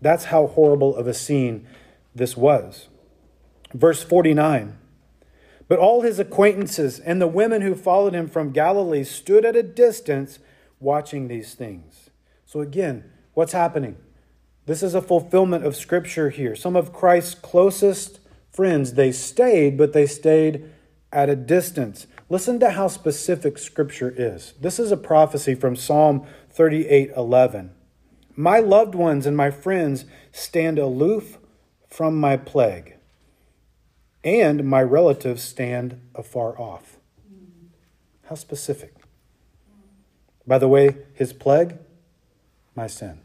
[0.00, 1.66] That's how horrible of a scene
[2.14, 2.88] this was.
[3.72, 4.78] Verse 49
[5.68, 9.62] But all his acquaintances and the women who followed him from Galilee stood at a
[9.62, 10.38] distance
[10.80, 12.10] watching these things.
[12.46, 13.96] So, again, what's happening?
[14.66, 16.56] This is a fulfillment of Scripture here.
[16.56, 18.18] Some of Christ's closest
[18.56, 20.64] friends, they stayed, but they stayed
[21.12, 22.06] at a distance.
[22.30, 24.54] Listen to how specific Scripture is.
[24.58, 27.70] This is a prophecy from Psalm 38 11.
[28.34, 31.36] My loved ones and my friends stand aloof
[31.86, 32.94] from my plague,
[34.24, 36.96] and my relatives stand afar off.
[38.24, 38.94] How specific.
[40.46, 41.76] By the way, his plague,
[42.74, 43.20] my sin,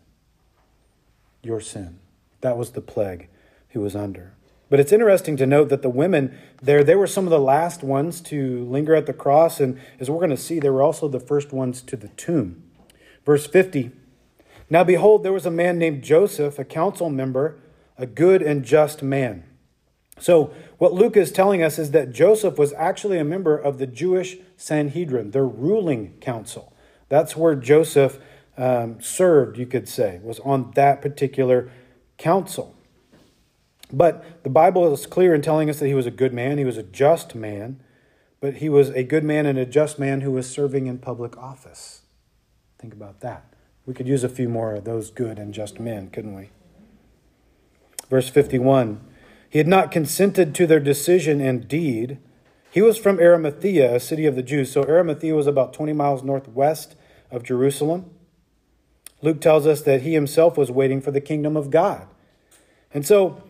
[1.41, 1.99] your sin.
[2.41, 3.29] That was the plague
[3.69, 4.33] he was under.
[4.71, 7.83] But it's interesting to note that the women there, they were some of the last
[7.83, 11.07] ones to linger at the cross, and as we're going to see, they were also
[11.07, 12.63] the first ones to the tomb.
[13.23, 13.91] Verse 50
[14.71, 17.59] now, behold, there was a man named Joseph, a council member,
[17.97, 19.43] a good and just man.
[20.17, 23.85] So, what Luke is telling us is that Joseph was actually a member of the
[23.85, 26.71] Jewish Sanhedrin, their ruling council.
[27.09, 28.17] That's where Joseph
[28.57, 31.69] um, served, you could say, was on that particular
[32.17, 32.73] council.
[33.93, 36.65] But the Bible is clear in telling us that he was a good man, he
[36.65, 37.81] was a just man,
[38.39, 41.37] but he was a good man and a just man who was serving in public
[41.37, 42.01] office.
[42.79, 43.53] Think about that.
[43.85, 46.49] We could use a few more of those good and just men, couldn't we?
[48.09, 48.99] Verse 51
[49.49, 52.19] He had not consented to their decision and deed.
[52.71, 54.71] He was from Arimathea, a city of the Jews.
[54.71, 56.95] So Arimathea was about 20 miles northwest
[57.29, 58.11] of Jerusalem.
[59.21, 62.07] Luke tells us that he himself was waiting for the kingdom of God.
[62.93, 63.43] And so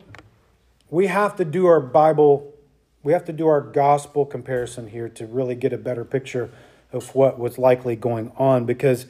[0.92, 2.54] we have to do our Bible,
[3.02, 6.52] we have to do our gospel comparison here to really get a better picture
[6.92, 9.08] of what was likely going on because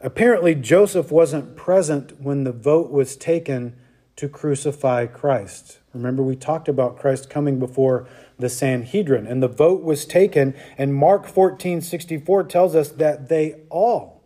[0.00, 3.74] Apparently, Joseph wasn't present when the vote was taken
[4.16, 5.78] to crucify Christ.
[5.94, 8.06] Remember, we talked about Christ coming before
[8.38, 13.62] the Sanhedrin, and the vote was taken, and Mark 14 64 tells us that they
[13.70, 14.22] all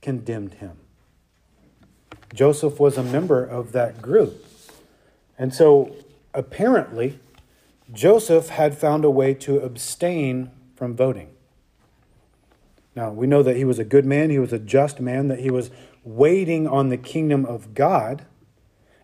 [0.00, 0.78] condemned him.
[2.32, 4.46] Joseph was a member of that group.
[5.38, 5.94] And so,
[6.34, 7.20] apparently,
[7.92, 11.30] Joseph had found a way to abstain from voting.
[12.94, 15.40] Now, we know that he was a good man, he was a just man, that
[15.40, 15.70] he was
[16.04, 18.26] waiting on the kingdom of God.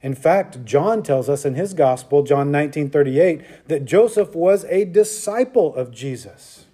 [0.02, 4.84] In fact, John tells us in his gospel, John 19 38, that Joseph was a
[4.84, 6.66] disciple of Jesus.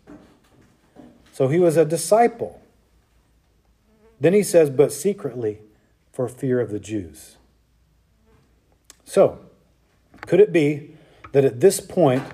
[1.32, 2.60] So he was a disciple.
[4.20, 5.60] Then he says, but secretly
[6.12, 7.36] for fear of the Jews.
[9.04, 9.40] So,
[10.26, 10.96] could it be
[11.32, 12.24] that at this point,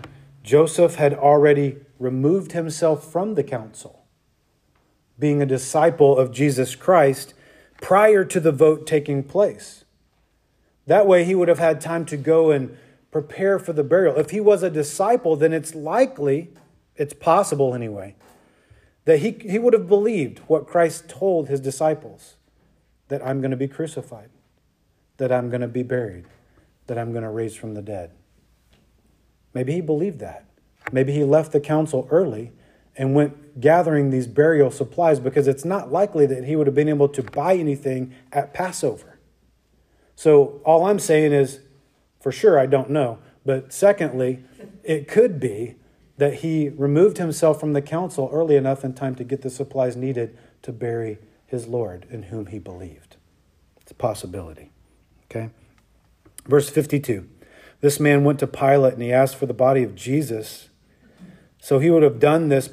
[0.42, 3.98] Joseph had already removed himself from the council?
[5.18, 7.34] being a disciple of Jesus Christ
[7.80, 9.84] prior to the vote taking place.
[10.86, 12.76] That way, he would have had time to go and
[13.10, 14.16] prepare for the burial.
[14.16, 16.50] If he was a disciple, then it's likely,
[16.96, 18.14] it's possible anyway,
[19.04, 22.36] that he, he would have believed what Christ told his disciples
[23.08, 24.30] that I'm going to be crucified,
[25.16, 26.26] that I'm going to be buried,
[26.88, 28.10] that I'm going to raise from the dead.
[29.54, 30.44] Maybe he believed that.
[30.92, 32.52] Maybe he left the council early
[32.96, 36.88] and went gathering these burial supplies because it's not likely that he would have been
[36.88, 39.18] able to buy anything at Passover.
[40.16, 41.60] So all I'm saying is,
[42.20, 43.20] for sure, I don't know.
[43.46, 44.42] But secondly,
[44.82, 45.76] it could be
[46.16, 49.96] that he removed himself from the council early enough in time to get the supplies
[49.96, 53.16] needed to bury his Lord in whom he believed.
[53.80, 54.72] It's a possibility.
[55.30, 55.50] Okay?
[56.48, 57.28] Verse 52
[57.80, 60.70] This man went to Pilate and he asked for the body of Jesus.
[61.60, 62.70] So he would have done this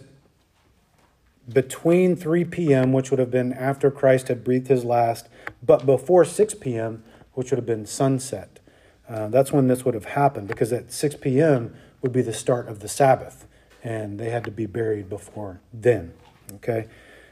[1.51, 5.27] between 3 p.m., which would have been after Christ had breathed his last,
[5.61, 7.03] but before 6 p.m.,
[7.33, 8.59] which would have been sunset.
[9.07, 11.75] Uh, that's when this would have happened because at 6 p.m.
[12.01, 13.47] would be the start of the Sabbath,
[13.83, 16.13] and they had to be buried before then.
[16.55, 16.87] Okay?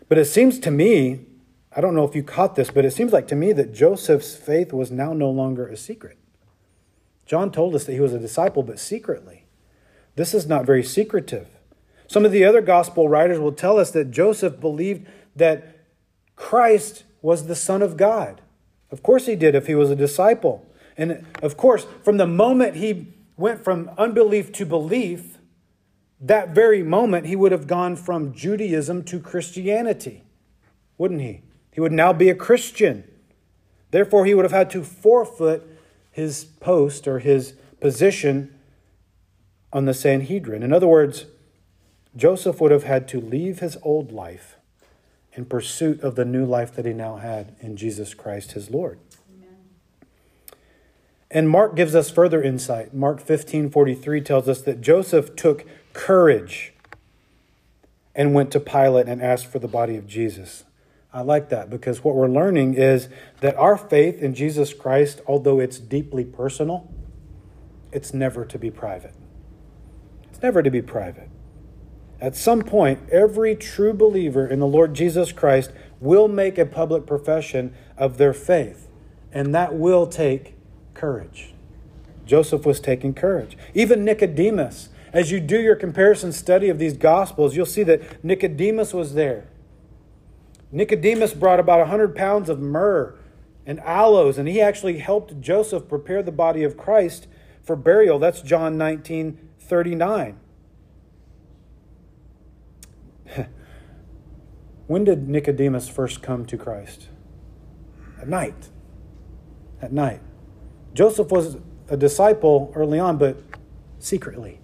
[0.10, 1.22] But it seems to me,
[1.76, 4.36] I don't know if you caught this, but it seems like to me that Joseph's
[4.36, 6.18] faith was now no longer a secret.
[7.26, 9.46] John told us that he was a disciple, but secretly.
[10.16, 11.48] This is not very secretive.
[12.08, 15.86] Some of the other gospel writers will tell us that Joseph believed that
[16.36, 18.42] Christ was the Son of God.
[18.92, 20.68] Of course he did if he was a disciple.
[20.98, 23.08] And of course, from the moment he
[23.38, 25.40] went from unbelief to belief,
[26.20, 30.24] that very moment he would have gone from Judaism to Christianity,
[30.98, 31.42] wouldn't he?
[31.72, 33.04] He would now be a Christian.
[33.90, 35.64] Therefore, he would have had to forfeit
[36.14, 38.54] his post or his position
[39.74, 40.64] on the Sanhedrin.
[40.64, 41.26] In other words,
[42.16, 44.56] Joseph would have had to leave his old life
[45.34, 49.00] in pursuit of the new life that he now had in Jesus Christ his Lord.
[51.32, 52.94] And Mark gives us further insight.
[52.94, 56.74] Mark 15 43 tells us that Joseph took courage
[58.14, 60.64] and went to Pilate and asked for the body of Jesus.
[61.14, 63.08] I like that because what we're learning is
[63.42, 66.92] that our faith in Jesus Christ, although it's deeply personal,
[67.92, 69.14] it's never to be private.
[70.32, 71.30] It's never to be private.
[72.20, 77.06] At some point, every true believer in the Lord Jesus Christ will make a public
[77.06, 78.88] profession of their faith,
[79.32, 80.56] and that will take
[80.96, 81.54] courage.
[82.26, 83.58] Joseph was taking courage.
[83.76, 88.94] Even Nicodemus, as you do your comparison study of these gospels, you'll see that Nicodemus
[88.94, 89.50] was there.
[90.74, 93.14] Nicodemus brought about 100 pounds of myrrh
[93.64, 97.28] and aloes, and he actually helped Joseph prepare the body of Christ
[97.62, 98.18] for burial.
[98.18, 100.40] That's John 19 39.
[104.88, 107.08] when did Nicodemus first come to Christ?
[108.20, 108.70] At night.
[109.80, 110.22] At night.
[110.94, 111.58] Joseph was
[111.88, 113.38] a disciple early on, but
[114.00, 114.60] secretly.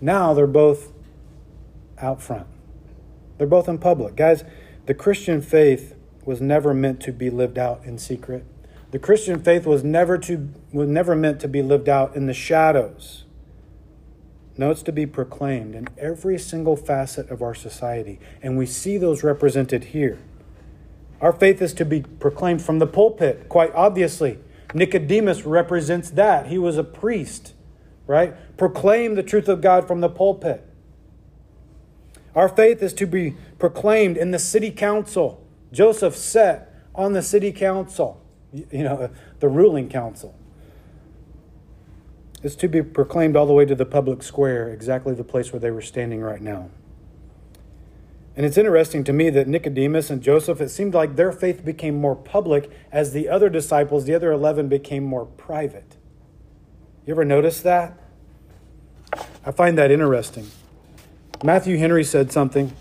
[0.00, 0.92] Now they're both
[1.96, 2.48] out front.
[3.38, 4.16] They're both in public.
[4.16, 4.42] Guys,
[4.90, 8.44] the Christian faith was never meant to be lived out in secret.
[8.90, 12.34] The Christian faith was never to was never meant to be lived out in the
[12.34, 13.22] shadows.
[14.58, 18.18] No, it's to be proclaimed in every single facet of our society.
[18.42, 20.18] And we see those represented here.
[21.20, 24.40] Our faith is to be proclaimed from the pulpit, quite obviously.
[24.74, 26.48] Nicodemus represents that.
[26.48, 27.54] He was a priest,
[28.08, 28.34] right?
[28.56, 30.66] Proclaim the truth of God from the pulpit.
[32.34, 35.46] Our faith is to be proclaimed in the city council.
[35.70, 38.20] Joseph sat on the city council,
[38.52, 40.34] you know, the ruling council.
[42.42, 45.60] It's to be proclaimed all the way to the public square, exactly the place where
[45.60, 46.70] they were standing right now.
[48.34, 52.00] And it's interesting to me that Nicodemus and Joseph, it seemed like their faith became
[52.00, 55.96] more public as the other disciples, the other 11, became more private.
[57.06, 57.98] You ever notice that?
[59.44, 60.50] I find that interesting.
[61.44, 62.72] Matthew Henry said something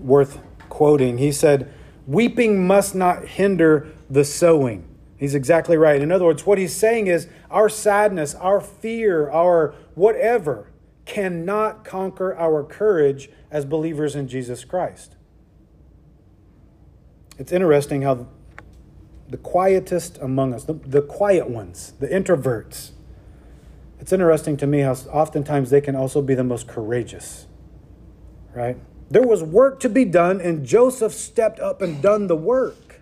[0.00, 1.18] worth quoting.
[1.18, 1.72] He said,
[2.06, 4.86] Weeping must not hinder the sowing.
[5.16, 6.00] He's exactly right.
[6.00, 10.70] In other words, what he's saying is our sadness, our fear, our whatever
[11.04, 15.16] cannot conquer our courage as believers in Jesus Christ.
[17.38, 18.28] It's interesting how
[19.28, 22.92] the quietest among us, the, the quiet ones, the introverts,
[24.00, 27.46] it's interesting to me how oftentimes they can also be the most courageous,
[28.54, 28.78] right?
[29.10, 33.00] There was work to be done, and Joseph stepped up and done the work.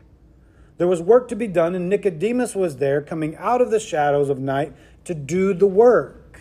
[0.79, 4.31] There was work to be done, and Nicodemus was there coming out of the shadows
[4.31, 4.73] of night
[5.05, 6.41] to do the work.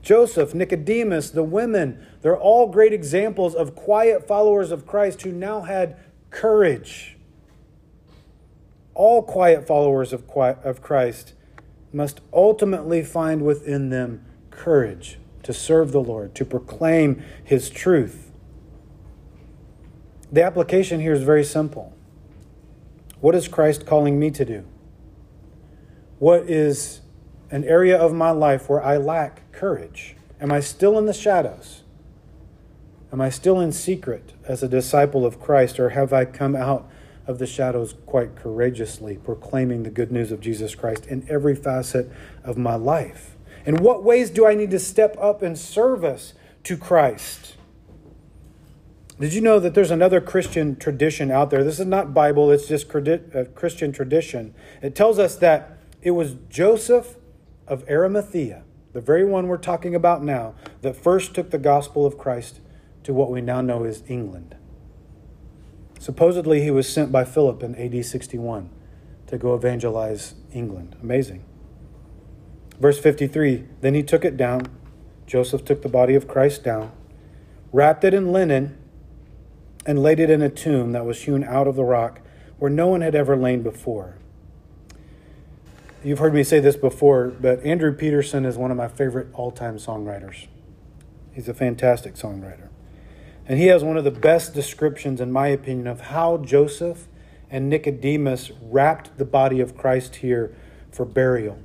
[0.00, 5.62] Joseph, Nicodemus, the women, they're all great examples of quiet followers of Christ who now
[5.62, 5.96] had
[6.30, 7.16] courage.
[8.94, 10.26] all quiet followers of,
[10.82, 11.34] Christ
[11.92, 18.30] must ultimately find within them courage to serve the Lord, to proclaim His truth.
[20.30, 21.94] The application here is very simple.
[23.20, 24.64] What is Christ calling me to do?
[26.18, 27.00] What is
[27.50, 30.16] an area of my life where I lack courage?
[30.40, 31.82] Am I still in the shadows?
[33.10, 36.88] Am I still in secret as a disciple of Christ, or have I come out
[37.26, 42.10] of the shadows quite courageously, proclaiming the good news of Jesus Christ in every facet
[42.44, 43.37] of my life?
[43.68, 46.32] In what ways do I need to step up in service
[46.64, 47.56] to Christ?
[49.20, 51.62] Did you know that there's another Christian tradition out there?
[51.62, 54.54] This is not Bible, it's just uh, Christian tradition.
[54.80, 57.16] It tells us that it was Joseph
[57.66, 58.62] of Arimathea,
[58.94, 62.60] the very one we're talking about now, that first took the gospel of Christ
[63.02, 64.56] to what we now know as England.
[65.98, 68.70] Supposedly, he was sent by Philip in AD 61
[69.26, 70.96] to go evangelize England.
[71.02, 71.44] Amazing.
[72.80, 74.66] Verse 53 Then he took it down.
[75.26, 76.90] Joseph took the body of Christ down,
[77.72, 78.78] wrapped it in linen,
[79.84, 82.20] and laid it in a tomb that was hewn out of the rock
[82.58, 84.16] where no one had ever lain before.
[86.02, 89.50] You've heard me say this before, but Andrew Peterson is one of my favorite all
[89.50, 90.46] time songwriters.
[91.32, 92.68] He's a fantastic songwriter.
[93.46, 97.08] And he has one of the best descriptions, in my opinion, of how Joseph
[97.50, 100.54] and Nicodemus wrapped the body of Christ here
[100.90, 101.58] for burial.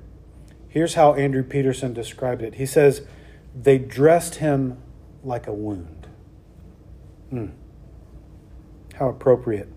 [0.73, 2.55] Here's how Andrew Peterson described it.
[2.55, 3.03] He says,
[3.53, 4.79] They dressed him
[5.23, 6.07] like a wound.
[7.29, 7.49] Hmm.
[8.95, 9.69] How appropriate.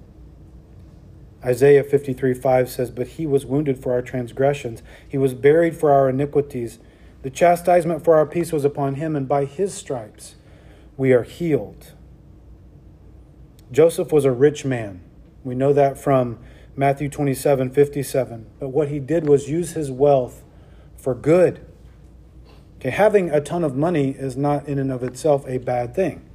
[1.44, 5.92] Isaiah 53 5 says, But he was wounded for our transgressions, he was buried for
[5.92, 6.78] our iniquities.
[7.20, 10.36] The chastisement for our peace was upon him, and by his stripes
[10.96, 11.92] we are healed.
[13.70, 15.02] Joseph was a rich man.
[15.44, 16.38] We know that from
[16.74, 18.46] Matthew 27 57.
[18.58, 20.42] But what he did was use his wealth
[21.06, 21.64] for good.
[22.80, 26.28] Okay, having a ton of money is not in and of itself a bad thing.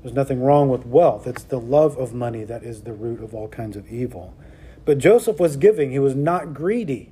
[0.00, 1.26] There's nothing wrong with wealth.
[1.26, 4.32] It's the love of money that is the root of all kinds of evil.
[4.84, 7.10] But Joseph was giving, he was not greedy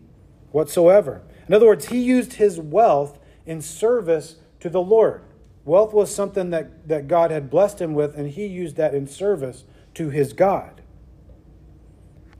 [0.53, 1.23] whatsoever.
[1.49, 5.25] In other words, he used his wealth in service to the Lord.
[5.65, 9.09] Wealth was something that, that God had blessed him with, and he used that in
[9.09, 10.83] service to his God.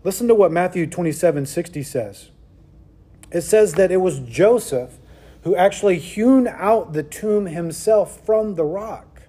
[0.05, 2.32] Listen to what Matthew 27 60 says
[3.33, 4.99] it says that it was Joseph
[5.43, 9.23] who actually hewn out the tomb himself from the rock.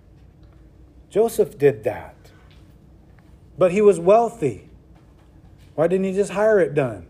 [1.10, 2.16] Joseph did that.
[3.58, 4.70] But he was wealthy.
[5.76, 7.08] Why didn't he just hire it done?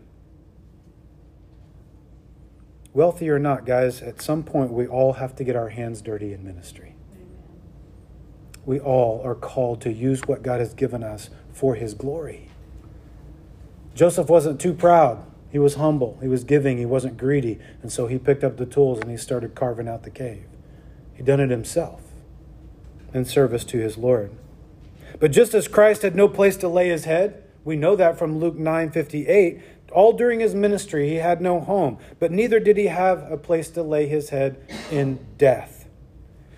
[2.92, 6.32] Wealthy or not, guys, at some point we all have to get our hands dirty
[6.32, 6.94] in ministry.
[8.64, 12.48] We all are called to use what God has given us for his glory.
[13.94, 15.26] Joseph wasn't too proud.
[15.54, 18.66] He was humble, he was giving, he wasn't greedy, and so he picked up the
[18.66, 20.46] tools and he started carving out the cave.
[21.14, 22.02] He done it himself
[23.12, 24.32] in service to his Lord.
[25.20, 28.40] But just as Christ had no place to lay his head, we know that from
[28.40, 33.30] Luke 9:58, all during his ministry he had no home, but neither did he have
[33.30, 34.56] a place to lay his head
[34.90, 35.88] in death.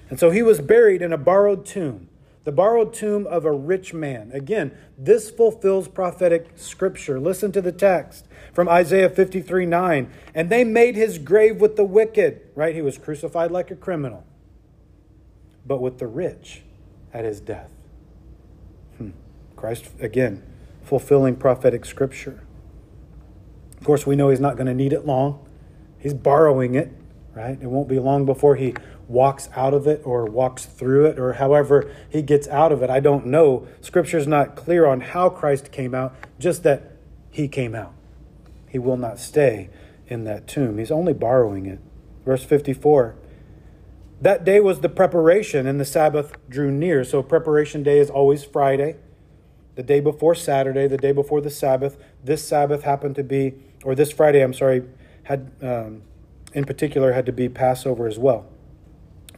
[0.09, 2.09] And so he was buried in a borrowed tomb
[2.47, 4.31] the borrowed tomb of a rich man.
[4.33, 7.19] Again, this fulfills prophetic scripture.
[7.19, 10.11] Listen to the text from Isaiah 53 9.
[10.35, 12.75] And they made his grave with the wicked, right?
[12.75, 14.25] He was crucified like a criminal,
[15.67, 16.63] but with the rich
[17.13, 17.69] at his death.
[18.97, 19.11] Hmm.
[19.57, 20.43] Christ, again,
[20.83, 22.45] fulfilling prophetic scripture.
[23.79, 25.47] Of course, we know he's not going to need it long.
[25.99, 26.91] He's borrowing it,
[27.35, 27.59] right?
[27.61, 28.73] It won't be long before he
[29.07, 32.89] walks out of it or walks through it or however he gets out of it.
[32.89, 33.69] I don't know.
[33.83, 36.93] Scripture's not clear on how Christ came out, just that
[37.31, 37.93] he came out.
[38.77, 39.71] He will not stay
[40.07, 40.77] in that tomb.
[40.77, 41.79] He's only borrowing it.
[42.27, 43.17] Verse 54.
[44.21, 47.03] That day was the preparation, and the Sabbath drew near.
[47.03, 48.97] So, preparation day is always Friday,
[49.77, 51.97] the day before Saturday, the day before the Sabbath.
[52.23, 54.83] This Sabbath happened to be, or this Friday, I'm sorry,
[55.23, 56.03] had um,
[56.53, 58.45] in particular had to be Passover as well.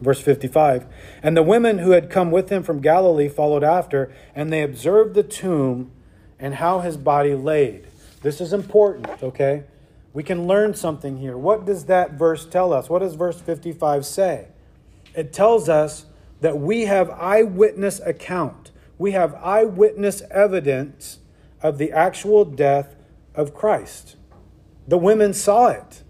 [0.01, 0.84] Verse 55
[1.22, 5.14] And the women who had come with him from Galilee followed after, and they observed
[5.14, 5.93] the tomb
[6.41, 7.88] and how his body laid.
[8.22, 9.64] This is important, okay?
[10.12, 11.36] We can learn something here.
[11.36, 12.88] What does that verse tell us?
[12.88, 14.48] What does verse 55 say?
[15.14, 16.06] It tells us
[16.40, 18.70] that we have eyewitness account.
[18.98, 21.18] We have eyewitness evidence
[21.62, 22.96] of the actual death
[23.34, 24.16] of Christ.
[24.86, 26.02] The women saw it.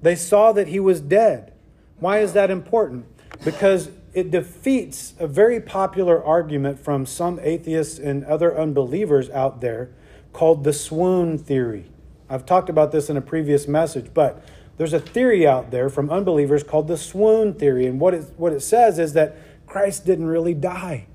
[0.00, 1.52] They saw that he was dead.
[1.98, 3.06] Why is that important?
[3.44, 9.90] Because it defeats a very popular argument from some atheists and other unbelievers out there
[10.32, 11.90] called the swoon theory.
[12.28, 14.42] I've talked about this in a previous message, but
[14.76, 17.86] there's a theory out there from unbelievers called the swoon theory.
[17.86, 21.06] And what it, what it says is that Christ didn't really die,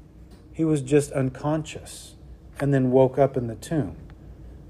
[0.51, 2.15] he was just unconscious
[2.59, 3.95] and then woke up in the tomb.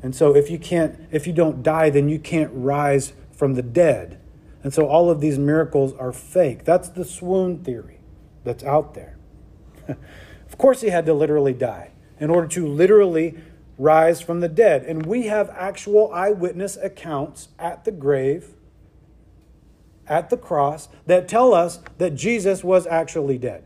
[0.02, 3.62] And so if you can't if you don't die then you can't rise from the
[3.62, 4.20] dead.
[4.64, 6.64] And so all of these miracles are fake.
[6.64, 8.00] That's the swoon theory
[8.46, 9.18] that's out there.
[9.88, 13.38] of course he had to literally die in order to literally
[13.78, 14.84] rise from the dead.
[14.84, 18.54] And we have actual eyewitness accounts at the grave
[20.08, 23.64] at the cross that tell us that Jesus was actually dead.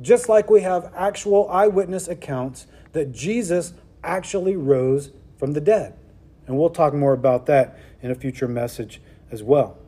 [0.00, 5.94] Just like we have actual eyewitness accounts that Jesus actually rose from the dead.
[6.46, 9.78] And we'll talk more about that in a future message as well.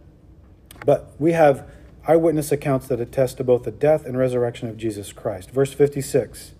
[0.84, 1.68] But we have
[2.06, 5.50] eyewitness accounts that attest to both the death and resurrection of Jesus Christ.
[5.50, 6.52] Verse 56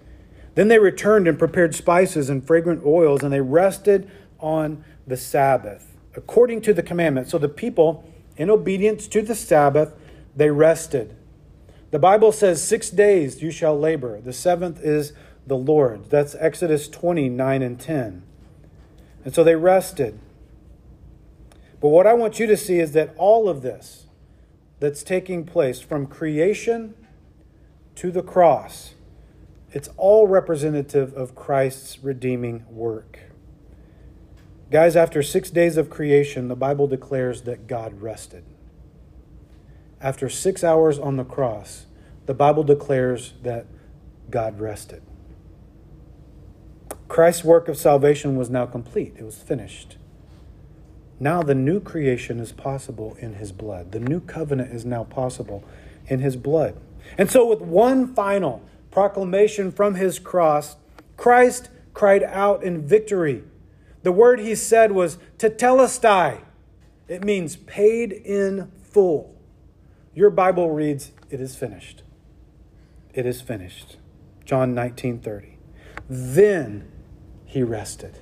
[0.55, 5.97] Then they returned and prepared spices and fragrant oils, and they rested on the Sabbath,
[6.15, 7.29] according to the commandment.
[7.29, 9.95] So the people, in obedience to the Sabbath,
[10.37, 11.17] they rested.
[11.91, 15.13] The Bible says, Six days you shall labor, the seventh is
[15.47, 16.11] the Lord.
[16.11, 18.23] That's Exodus 29 and 10.
[19.25, 20.19] And so they rested.
[21.81, 24.07] But what I want you to see is that all of this
[24.79, 26.95] that's taking place from creation
[27.97, 28.95] to the cross,
[29.73, 33.19] it's all representative of Christ's redeeming work.
[34.71, 38.45] Guys, after six days of creation, the Bible declares that God rested.
[40.01, 41.87] After six hours on the cross,
[42.27, 43.67] the Bible declares that
[44.31, 45.03] God rested.
[47.09, 49.97] Christ's work of salvation was now complete, it was finished.
[51.21, 53.93] Now the new creation is possible in his blood.
[53.93, 55.63] The new covenant is now possible
[56.09, 56.77] in his blood.
[57.17, 58.63] And so, with one final
[58.93, 60.77] proclamation from his cross,
[61.17, 63.43] Christ cried out in victory.
[64.03, 66.43] The word he said was tetelestai.
[67.09, 69.35] It means paid in full.
[70.15, 72.03] Your Bible reads, It is finished.
[73.13, 73.97] It is finished.
[74.45, 75.59] John 19 30.
[76.09, 76.91] Then
[77.45, 78.19] he rested.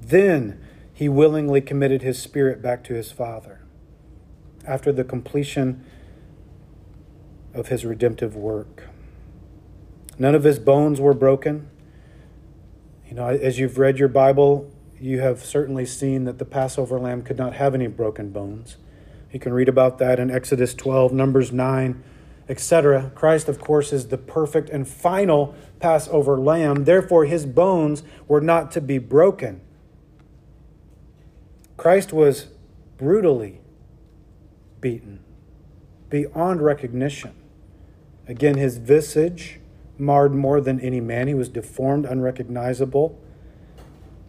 [0.00, 0.60] Then
[0.92, 3.60] he willingly committed his spirit back to his Father
[4.66, 5.84] after the completion
[7.54, 8.84] of his redemptive work.
[10.18, 11.68] None of his bones were broken.
[13.08, 17.22] You know, as you've read your Bible, you have certainly seen that the Passover lamb
[17.22, 18.76] could not have any broken bones.
[19.32, 22.02] You can read about that in Exodus 12, Numbers 9,
[22.48, 23.10] etc.
[23.14, 26.84] Christ, of course, is the perfect and final Passover lamb.
[26.84, 29.60] Therefore, his bones were not to be broken.
[31.76, 32.46] Christ was
[32.96, 33.60] brutally
[34.80, 35.20] beaten
[36.08, 37.34] beyond recognition.
[38.26, 39.60] Again, his visage
[39.98, 41.28] marred more than any man.
[41.28, 43.18] He was deformed, unrecognizable,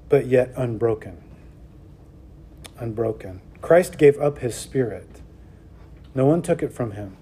[0.09, 1.21] but yet unbroken.
[2.77, 3.41] Unbroken.
[3.61, 5.21] Christ gave up his spirit.
[6.13, 7.17] No one took it from him.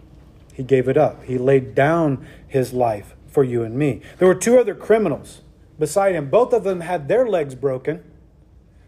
[0.53, 1.23] He gave it up.
[1.23, 4.01] He laid down his life for you and me.
[4.19, 5.41] There were two other criminals
[5.79, 6.29] beside him.
[6.29, 8.03] Both of them had their legs broken.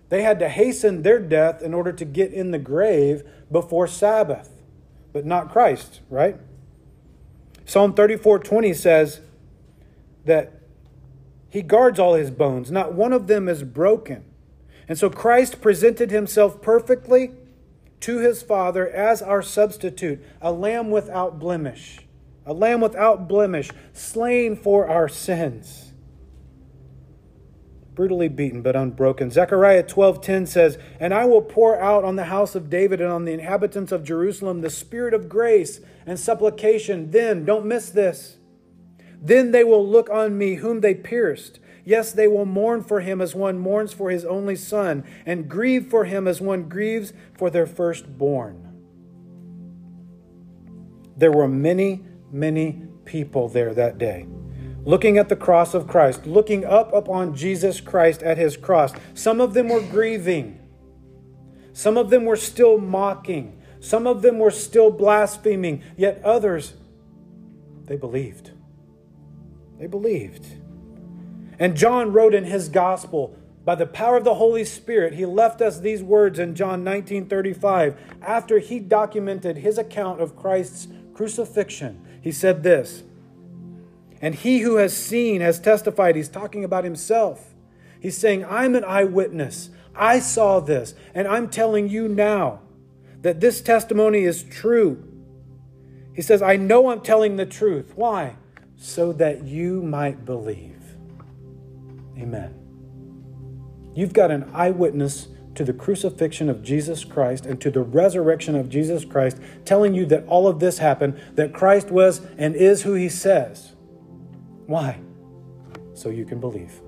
[0.09, 4.61] They had to hasten their death in order to get in the grave before Sabbath,
[5.11, 6.37] but not Christ, right?
[7.65, 9.21] Psalm 34:20 says
[10.23, 10.53] that
[11.49, 14.23] he guards all his bones, not one of them is broken.
[14.87, 17.31] And so Christ presented himself perfectly
[18.01, 22.01] to his Father as our substitute, a lamb without blemish,
[22.45, 25.84] a lamb without blemish, slain for our sins.
[27.95, 29.31] Brutally beaten but unbroken.
[29.31, 33.23] Zechariah 12:10 says, "And I will pour out on the house of David and on
[33.23, 37.11] the inhabitants of Jerusalem the spirit of grace and supplication.
[37.11, 38.37] Then, don't miss this.
[39.21, 43.21] Then they will look on me whom they pierced." Yes, they will mourn for him
[43.21, 47.51] as one mourns for his only son, and grieve for him as one grieves for
[47.51, 48.57] their firstborn.
[51.15, 54.25] There were many, many people there that day,
[54.85, 58.93] looking at the cross of Christ, looking up upon Jesus Christ at his cross.
[59.13, 60.59] Some of them were grieving,
[61.73, 66.73] some of them were still mocking, some of them were still blaspheming, yet others,
[67.85, 68.51] they believed.
[69.77, 70.45] They believed.
[71.59, 75.59] And John wrote in his gospel, by the power of the Holy Spirit, he left
[75.59, 81.99] us these words in John 19:35 after he documented his account of Christ's crucifixion.
[82.21, 83.03] He said this,
[84.21, 86.15] and he who has seen has testified.
[86.15, 87.53] He's talking about himself.
[87.99, 89.69] He's saying, I'm an eyewitness.
[89.95, 92.59] I saw this, and I'm telling you now
[93.21, 95.03] that this testimony is true.
[96.13, 97.93] He says, I know I'm telling the truth.
[97.95, 98.35] Why?
[98.77, 100.75] So that you might believe
[102.17, 102.53] Amen.
[103.93, 108.69] You've got an eyewitness to the crucifixion of Jesus Christ and to the resurrection of
[108.69, 112.93] Jesus Christ, telling you that all of this happened, that Christ was and is who
[112.93, 113.73] he says.
[114.65, 114.99] Why?
[115.93, 116.81] So you can believe.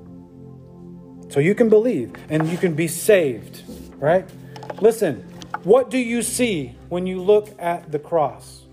[1.30, 3.64] So you can believe and you can be saved,
[3.98, 4.28] right?
[4.82, 5.22] Listen,
[5.64, 8.64] what do you see when you look at the cross?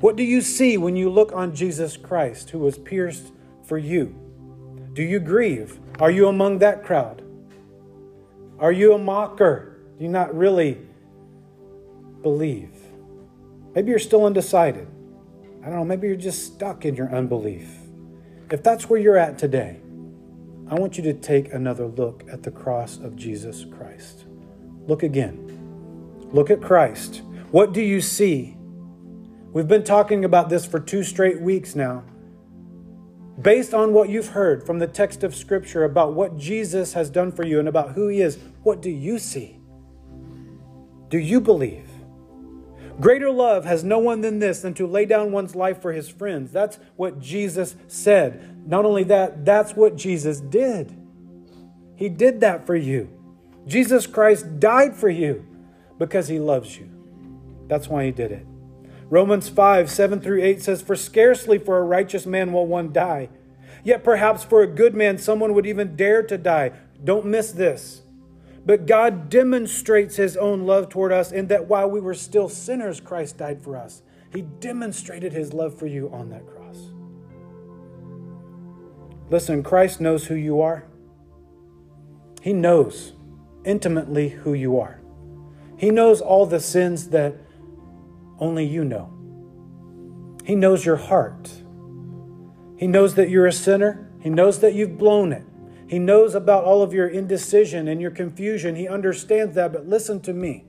[0.00, 3.32] What do you see when you look on Jesus Christ who was pierced
[3.64, 4.14] for you?
[4.92, 5.78] Do you grieve?
[5.98, 7.22] Are you among that crowd?
[8.58, 9.80] Are you a mocker?
[9.98, 10.78] Do you not really
[12.22, 12.70] believe?
[13.74, 14.86] Maybe you're still undecided.
[15.62, 17.68] I don't know, maybe you're just stuck in your unbelief.
[18.50, 19.80] If that's where you're at today,
[20.68, 24.24] I want you to take another look at the cross of Jesus Christ.
[24.88, 26.28] Look again.
[26.32, 27.22] Look at Christ.
[27.50, 28.56] What do you see?
[29.52, 32.04] We've been talking about this for two straight weeks now.
[33.40, 37.30] Based on what you've heard from the text of Scripture about what Jesus has done
[37.30, 39.60] for you and about who He is, what do you see?
[41.08, 41.91] Do you believe?
[43.02, 46.08] Greater love has no one than this, than to lay down one's life for his
[46.08, 46.52] friends.
[46.52, 48.64] That's what Jesus said.
[48.68, 50.96] Not only that, that's what Jesus did.
[51.96, 53.10] He did that for you.
[53.66, 55.44] Jesus Christ died for you
[55.98, 56.88] because he loves you.
[57.66, 58.46] That's why he did it.
[59.10, 63.30] Romans 5 7 through 8 says, For scarcely for a righteous man will one die.
[63.82, 66.70] Yet perhaps for a good man, someone would even dare to die.
[67.02, 68.01] Don't miss this.
[68.64, 73.00] But God demonstrates his own love toward us in that while we were still sinners,
[73.00, 74.02] Christ died for us.
[74.32, 76.78] He demonstrated his love for you on that cross.
[79.30, 80.84] Listen, Christ knows who you are.
[82.40, 83.12] He knows
[83.64, 85.00] intimately who you are.
[85.76, 87.34] He knows all the sins that
[88.38, 89.12] only you know.
[90.44, 91.50] He knows your heart.
[92.76, 94.10] He knows that you're a sinner.
[94.20, 95.44] He knows that you've blown it.
[95.92, 98.76] He knows about all of your indecision and your confusion.
[98.76, 99.74] He understands that.
[99.74, 100.64] But listen to me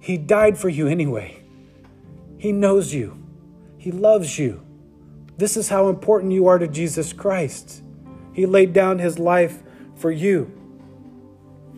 [0.00, 1.44] He died for you anyway.
[2.36, 3.16] He knows you,
[3.78, 4.66] He loves you.
[5.36, 7.84] This is how important you are to Jesus Christ.
[8.32, 9.62] He laid down His life
[9.94, 10.50] for you.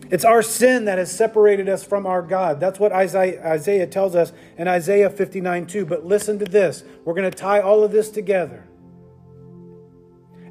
[0.09, 2.59] It's our sin that has separated us from our God.
[2.59, 5.85] That's what Isaiah, tells us in Isaiah 59 2.
[5.85, 6.83] But listen to this.
[7.05, 8.66] We're going to tie all of this together.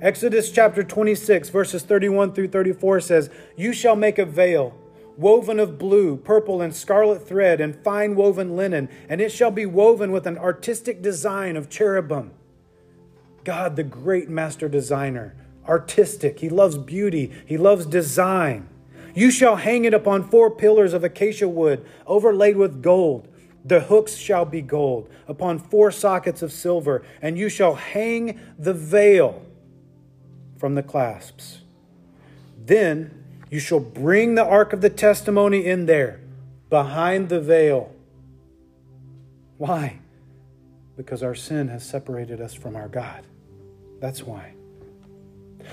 [0.03, 4.75] Exodus chapter 26, verses 31 through 34 says, You shall make a veil
[5.17, 9.65] woven of blue, purple, and scarlet thread, and fine woven linen, and it shall be
[9.65, 12.31] woven with an artistic design of cherubim.
[13.43, 15.35] God, the great master designer,
[15.67, 16.41] artistic.
[16.41, 18.69] He loves beauty, he loves design.
[19.15, 23.29] You shall hang it upon four pillars of acacia wood, overlaid with gold.
[23.65, 28.75] The hooks shall be gold, upon four sockets of silver, and you shall hang the
[28.75, 29.46] veil
[30.59, 31.61] from the clasps.
[32.65, 36.21] Then you shall bring the ark of the testimony in there,
[36.69, 37.93] behind the veil.
[39.59, 39.99] Why?
[40.97, 43.27] Because our sin has separated us from our God.
[44.01, 44.55] That's why.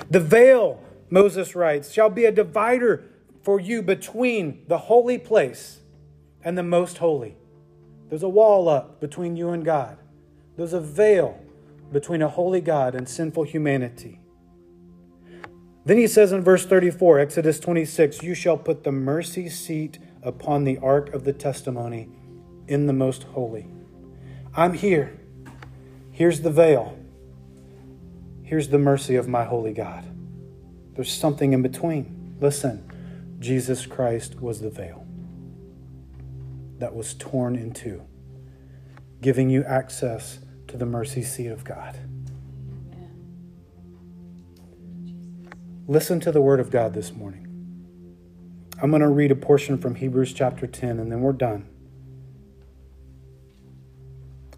[0.09, 3.03] The veil, Moses writes, shall be a divider
[3.41, 5.79] for you between the holy place
[6.43, 7.35] and the most holy.
[8.09, 9.97] There's a wall up between you and God.
[10.55, 11.39] There's a veil
[11.91, 14.19] between a holy God and sinful humanity.
[15.85, 20.63] Then he says in verse 34, Exodus 26, You shall put the mercy seat upon
[20.63, 22.09] the ark of the testimony
[22.67, 23.67] in the most holy.
[24.55, 25.19] I'm here.
[26.11, 26.97] Here's the veil.
[28.43, 30.05] Here's the mercy of my holy God.
[30.93, 32.37] There's something in between.
[32.39, 35.05] Listen, Jesus Christ was the veil
[36.77, 38.03] that was torn in two,
[39.21, 41.97] giving you access to the mercy seat of God.
[45.87, 47.45] Listen to the word of God this morning.
[48.81, 51.67] I'm going to read a portion from Hebrews chapter 10 and then we're done.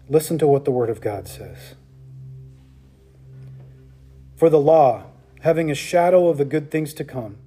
[0.08, 1.74] Listen to what the word of God says.
[4.36, 5.06] For the law,
[5.40, 7.38] having a shadow of the good things to come,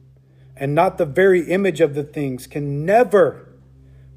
[0.57, 3.47] and not the very image of the things, can never,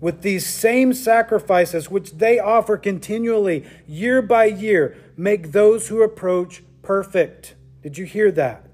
[0.00, 6.64] with these same sacrifices which they offer continually, year by year, make those who approach
[6.82, 7.54] perfect.
[7.80, 8.71] Did you hear that?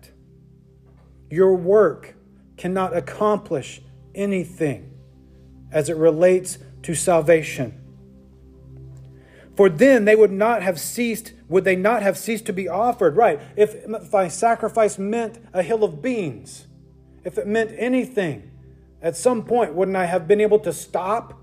[1.30, 2.14] Your work
[2.56, 3.80] cannot accomplish
[4.14, 4.92] anything
[5.70, 7.74] as it relates to salvation.
[9.56, 13.16] For then they would not have ceased, would they not have ceased to be offered?
[13.16, 13.40] Right.
[13.56, 16.66] If, if my sacrifice meant a hill of beans,
[17.24, 18.50] if it meant anything,
[19.02, 21.34] at some point, wouldn't I have been able to stop?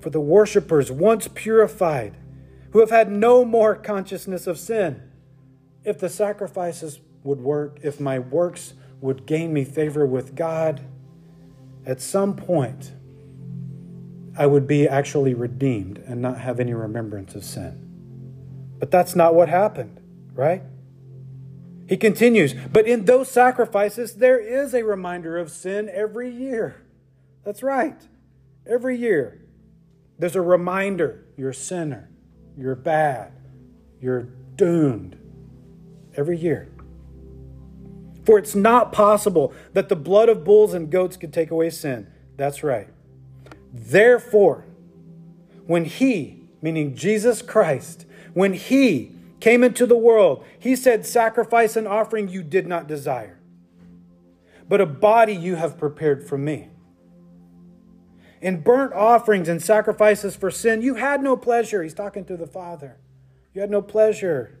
[0.00, 2.16] For the worshippers, once purified,
[2.72, 5.02] who have had no more consciousness of sin,
[5.84, 10.80] if the sacrifices would work, if my works would gain me favor with God,
[11.86, 12.92] at some point
[14.36, 17.86] I would be actually redeemed and not have any remembrance of sin.
[18.78, 20.00] But that's not what happened,
[20.32, 20.62] right?
[21.88, 26.82] He continues, but in those sacrifices, there is a reminder of sin every year.
[27.44, 28.00] That's right.
[28.66, 29.42] Every year,
[30.18, 32.08] there's a reminder you're a sinner,
[32.56, 33.32] you're bad,
[34.00, 34.22] you're
[34.54, 35.16] doomed.
[36.16, 36.69] Every year.
[38.30, 42.06] For it's not possible that the blood of bulls and goats could take away sin.
[42.36, 42.86] That's right.
[43.72, 44.66] Therefore,
[45.66, 51.88] when he, meaning Jesus Christ, when he came into the world, he said, Sacrifice and
[51.88, 53.40] offering you did not desire,
[54.68, 56.68] but a body you have prepared for me.
[58.40, 61.82] In burnt offerings and sacrifices for sin, you had no pleasure.
[61.82, 62.96] He's talking to the Father.
[63.54, 64.59] You had no pleasure.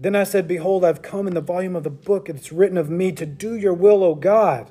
[0.00, 2.88] Then I said, Behold, I've come in the volume of the book, it's written of
[2.88, 4.70] me to do your will, O God.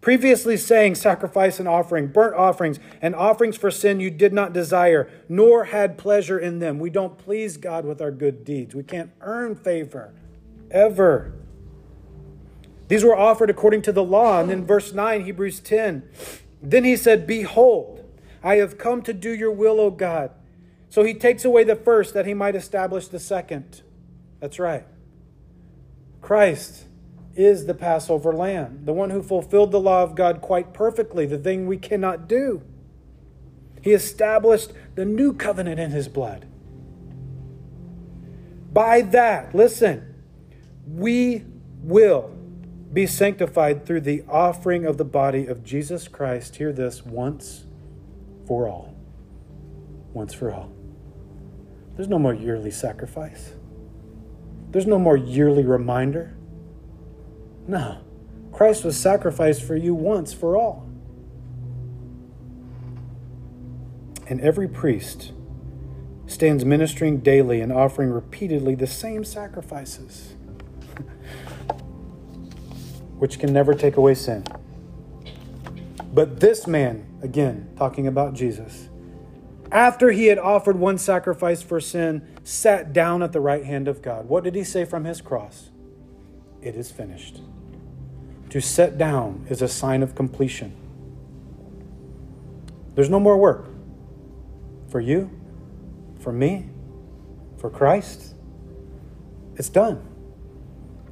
[0.00, 5.10] Previously saying, Sacrifice and offering, burnt offerings, and offerings for sin you did not desire,
[5.28, 6.78] nor had pleasure in them.
[6.78, 8.72] We don't please God with our good deeds.
[8.72, 10.14] We can't earn favor,
[10.70, 11.32] ever.
[12.86, 14.40] These were offered according to the law.
[14.40, 16.08] And then verse 9, Hebrews 10.
[16.62, 18.04] Then he said, Behold,
[18.44, 20.30] I have come to do your will, O God.
[20.88, 23.82] So he takes away the first that he might establish the second.
[24.40, 24.84] That's right.
[26.20, 26.84] Christ
[27.34, 31.38] is the Passover lamb, the one who fulfilled the law of God quite perfectly, the
[31.38, 32.62] thing we cannot do.
[33.82, 36.46] He established the new covenant in his blood.
[38.72, 40.14] By that, listen,
[40.86, 41.44] we
[41.82, 42.36] will
[42.92, 46.56] be sanctified through the offering of the body of Jesus Christ.
[46.56, 47.66] Hear this once
[48.46, 48.94] for all.
[50.12, 50.72] Once for all.
[51.94, 53.52] There's no more yearly sacrifice.
[54.70, 56.36] There's no more yearly reminder.
[57.66, 57.98] No.
[58.52, 60.88] Christ was sacrificed for you once for all.
[64.28, 65.32] And every priest
[66.26, 70.34] stands ministering daily and offering repeatedly the same sacrifices,
[73.18, 74.44] which can never take away sin.
[76.12, 78.88] But this man, again, talking about Jesus,
[79.70, 84.00] after he had offered one sacrifice for sin, sat down at the right hand of
[84.00, 84.28] God.
[84.28, 85.70] What did he say from his cross?
[86.62, 87.40] It is finished.
[88.50, 90.72] To set down is a sign of completion.
[92.94, 93.66] There's no more work
[94.88, 95.28] for you,
[96.20, 96.70] for me,
[97.58, 98.36] for Christ.
[99.56, 100.06] It's done.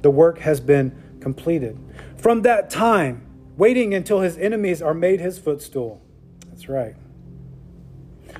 [0.03, 1.77] The work has been completed.
[2.15, 3.27] From that time,
[3.57, 6.01] waiting until his enemies are made his footstool.
[6.47, 6.95] That's right.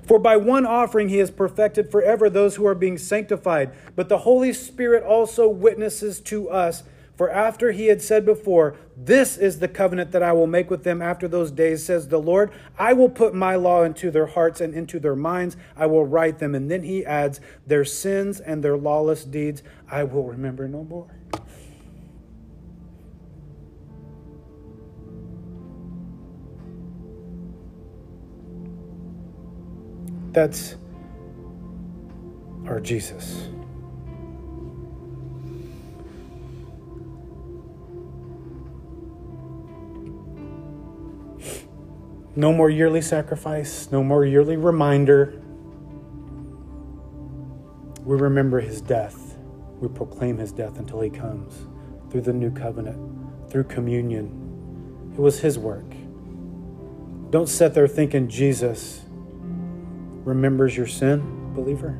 [0.07, 3.71] For by one offering he has perfected forever those who are being sanctified.
[3.95, 6.83] But the Holy Spirit also witnesses to us.
[7.15, 10.83] For after he had said before, This is the covenant that I will make with
[10.83, 14.59] them after those days, says the Lord, I will put my law into their hearts
[14.59, 15.55] and into their minds.
[15.77, 16.53] I will write them.
[16.53, 21.07] And then he adds, Their sins and their lawless deeds I will remember no more.
[30.35, 30.75] That's
[32.67, 33.47] our Jesus.
[42.35, 45.41] No more yearly sacrifice, no more yearly reminder.
[48.03, 49.37] We remember his death.
[49.79, 51.53] We proclaim his death until he comes
[52.11, 55.13] through the new covenant, through communion.
[55.13, 55.89] It was his work.
[57.29, 59.04] Don't sit there thinking Jesus
[60.25, 61.97] remembers your sin, believer.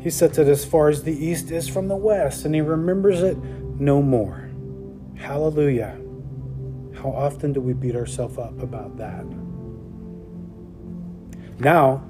[0.00, 3.22] He sets it as far as the east is from the west, and he remembers
[3.22, 4.48] it no more.
[5.16, 5.98] Hallelujah.
[6.94, 9.26] How often do we beat ourselves up about that?
[11.58, 12.04] Now,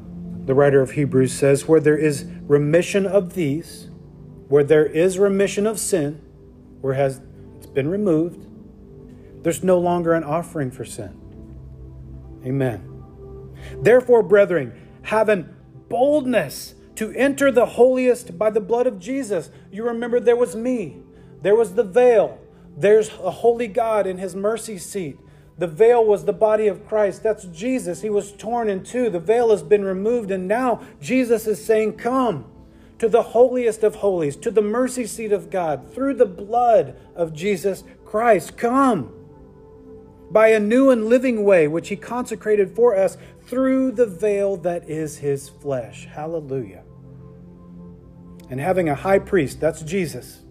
[0.44, 3.88] the writer of Hebrews says, where there is remission of these,
[4.48, 6.20] where there is remission of sin,
[6.82, 7.20] where has
[7.56, 8.46] it's been removed,
[9.42, 11.18] there's no longer an offering for sin.
[12.44, 12.95] Amen.
[13.80, 15.48] Therefore, brethren, having
[15.88, 19.50] boldness to enter the holiest by the blood of Jesus.
[19.70, 20.98] You remember there was me,
[21.42, 22.38] there was the veil,
[22.76, 25.18] there's a holy God in his mercy seat.
[25.58, 27.22] The veil was the body of Christ.
[27.22, 28.02] That's Jesus.
[28.02, 29.08] He was torn in two.
[29.08, 32.44] The veil has been removed, and now Jesus is saying, Come
[32.98, 37.32] to the holiest of holies, to the mercy seat of God, through the blood of
[37.32, 38.58] Jesus Christ.
[38.58, 39.12] Come
[40.36, 43.16] by a new and living way, which he consecrated for us
[43.46, 46.06] through the veil that is his flesh.
[46.12, 46.82] Hallelujah.
[48.50, 50.42] And having a high priest, that's Jesus,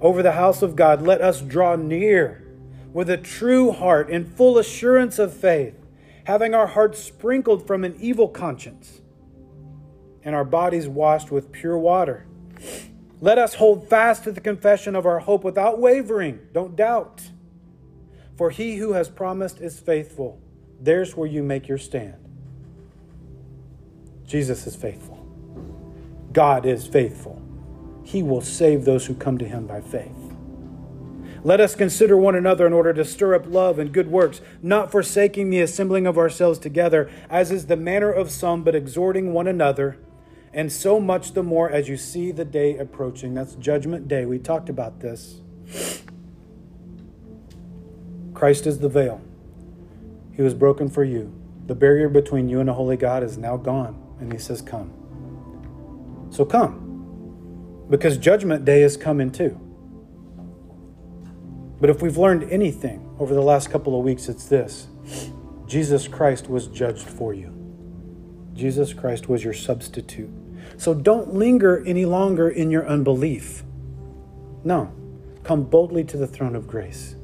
[0.00, 2.46] over the house of God, let us draw near
[2.92, 5.74] with a true heart in full assurance of faith,
[6.22, 9.00] having our hearts sprinkled from an evil conscience
[10.22, 12.28] and our bodies washed with pure water.
[13.20, 16.46] Let us hold fast to the confession of our hope without wavering.
[16.52, 17.22] Don't doubt.
[18.40, 20.40] For he who has promised is faithful.
[20.80, 22.14] There's where you make your stand.
[24.26, 25.18] Jesus is faithful.
[26.32, 27.42] God is faithful.
[28.02, 30.16] He will save those who come to him by faith.
[31.44, 34.90] Let us consider one another in order to stir up love and good works, not
[34.90, 39.48] forsaking the assembling of ourselves together, as is the manner of some, but exhorting one
[39.48, 39.98] another,
[40.54, 43.34] and so much the more as you see the day approaching.
[43.34, 44.24] That's Judgment Day.
[44.24, 45.42] We talked about this.
[48.40, 49.20] Christ is the veil.
[50.32, 51.30] He was broken for you.
[51.66, 54.02] The barrier between you and a holy God is now gone.
[54.18, 54.90] And He says, Come.
[56.30, 57.84] So come.
[57.90, 59.60] Because Judgment Day is coming too.
[61.82, 64.88] But if we've learned anything over the last couple of weeks, it's this
[65.66, 67.52] Jesus Christ was judged for you.
[68.54, 70.30] Jesus Christ was your substitute.
[70.78, 73.64] So don't linger any longer in your unbelief.
[74.64, 74.90] No,
[75.44, 77.16] come boldly to the throne of grace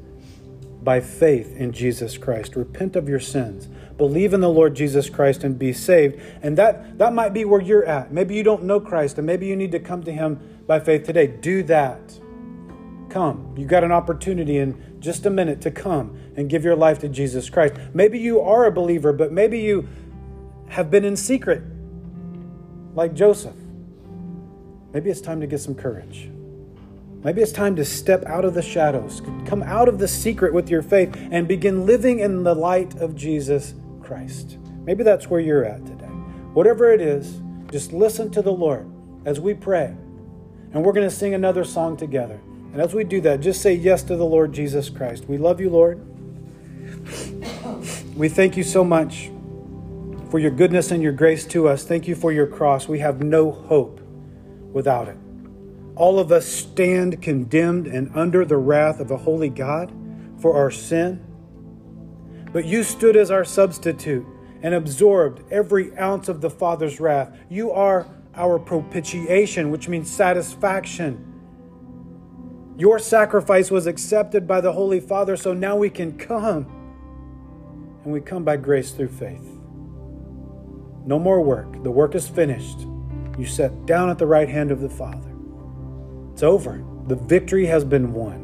[0.83, 2.55] by faith in Jesus Christ.
[2.55, 3.67] Repent of your sins.
[3.97, 6.21] Believe in the Lord Jesus Christ and be saved.
[6.41, 8.11] And that, that might be where you're at.
[8.11, 11.03] Maybe you don't know Christ and maybe you need to come to Him by faith
[11.03, 11.27] today.
[11.27, 12.19] Do that.
[13.09, 13.55] Come.
[13.57, 17.09] You got an opportunity in just a minute to come and give your life to
[17.09, 17.75] Jesus Christ.
[17.93, 19.87] Maybe you are a believer, but maybe you
[20.69, 21.63] have been in secret,
[22.93, 23.55] like Joseph.
[24.93, 26.29] Maybe it's time to get some courage.
[27.23, 30.69] Maybe it's time to step out of the shadows, come out of the secret with
[30.69, 34.57] your faith, and begin living in the light of Jesus Christ.
[34.85, 36.05] Maybe that's where you're at today.
[36.53, 37.41] Whatever it is,
[37.71, 38.89] just listen to the Lord
[39.25, 39.95] as we pray.
[40.73, 42.39] And we're going to sing another song together.
[42.71, 45.25] And as we do that, just say yes to the Lord Jesus Christ.
[45.25, 45.99] We love you, Lord.
[48.15, 49.31] We thank you so much
[50.29, 51.83] for your goodness and your grace to us.
[51.83, 52.87] Thank you for your cross.
[52.87, 53.99] We have no hope
[54.71, 55.17] without it.
[55.97, 59.91] All of us stand condemned and under the wrath of a holy God
[60.39, 61.25] for our sin.
[62.53, 64.25] But you stood as our substitute
[64.61, 67.35] and absorbed every ounce of the Father's wrath.
[67.49, 71.23] You are our propitiation, which means satisfaction.
[72.77, 76.67] Your sacrifice was accepted by the Holy Father, so now we can come.
[78.03, 79.59] And we come by grace through faith.
[81.07, 81.81] No more work.
[81.81, 82.81] The work is finished.
[83.39, 85.36] You sat down at the right hand of the Father.
[86.37, 86.85] It's over.
[87.07, 88.43] The victory has been won.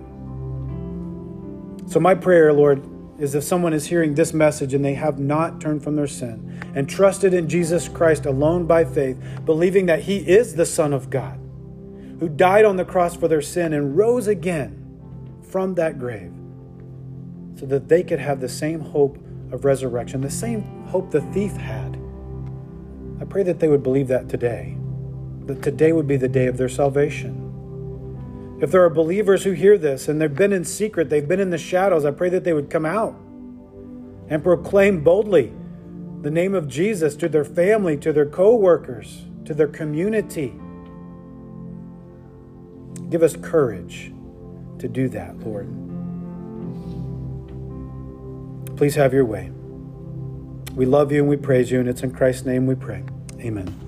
[1.86, 2.84] So, my prayer, Lord,
[3.20, 6.60] is if someone is hearing this message and they have not turned from their sin
[6.74, 11.12] and trusted in Jesus Christ alone by faith, believing that He is the Son of
[11.12, 11.38] God,
[12.20, 16.34] who died on the cross for their sin and rose again from that grave,
[17.60, 19.20] so that they could have the same hope
[19.52, 21.96] of resurrection, the same hope the thief had.
[23.22, 24.80] I pray that they would believe that today,
[25.46, 27.43] that today would be the day of their salvation.
[28.64, 31.50] If there are believers who hear this and they've been in secret, they've been in
[31.50, 33.14] the shadows, I pray that they would come out
[34.30, 35.52] and proclaim boldly
[36.22, 40.54] the name of Jesus to their family, to their co workers, to their community.
[43.10, 44.14] Give us courage
[44.80, 45.68] to do that, Lord.
[48.78, 49.52] Please have your way.
[50.74, 53.04] We love you and we praise you, and it's in Christ's name we pray.
[53.42, 53.83] Amen.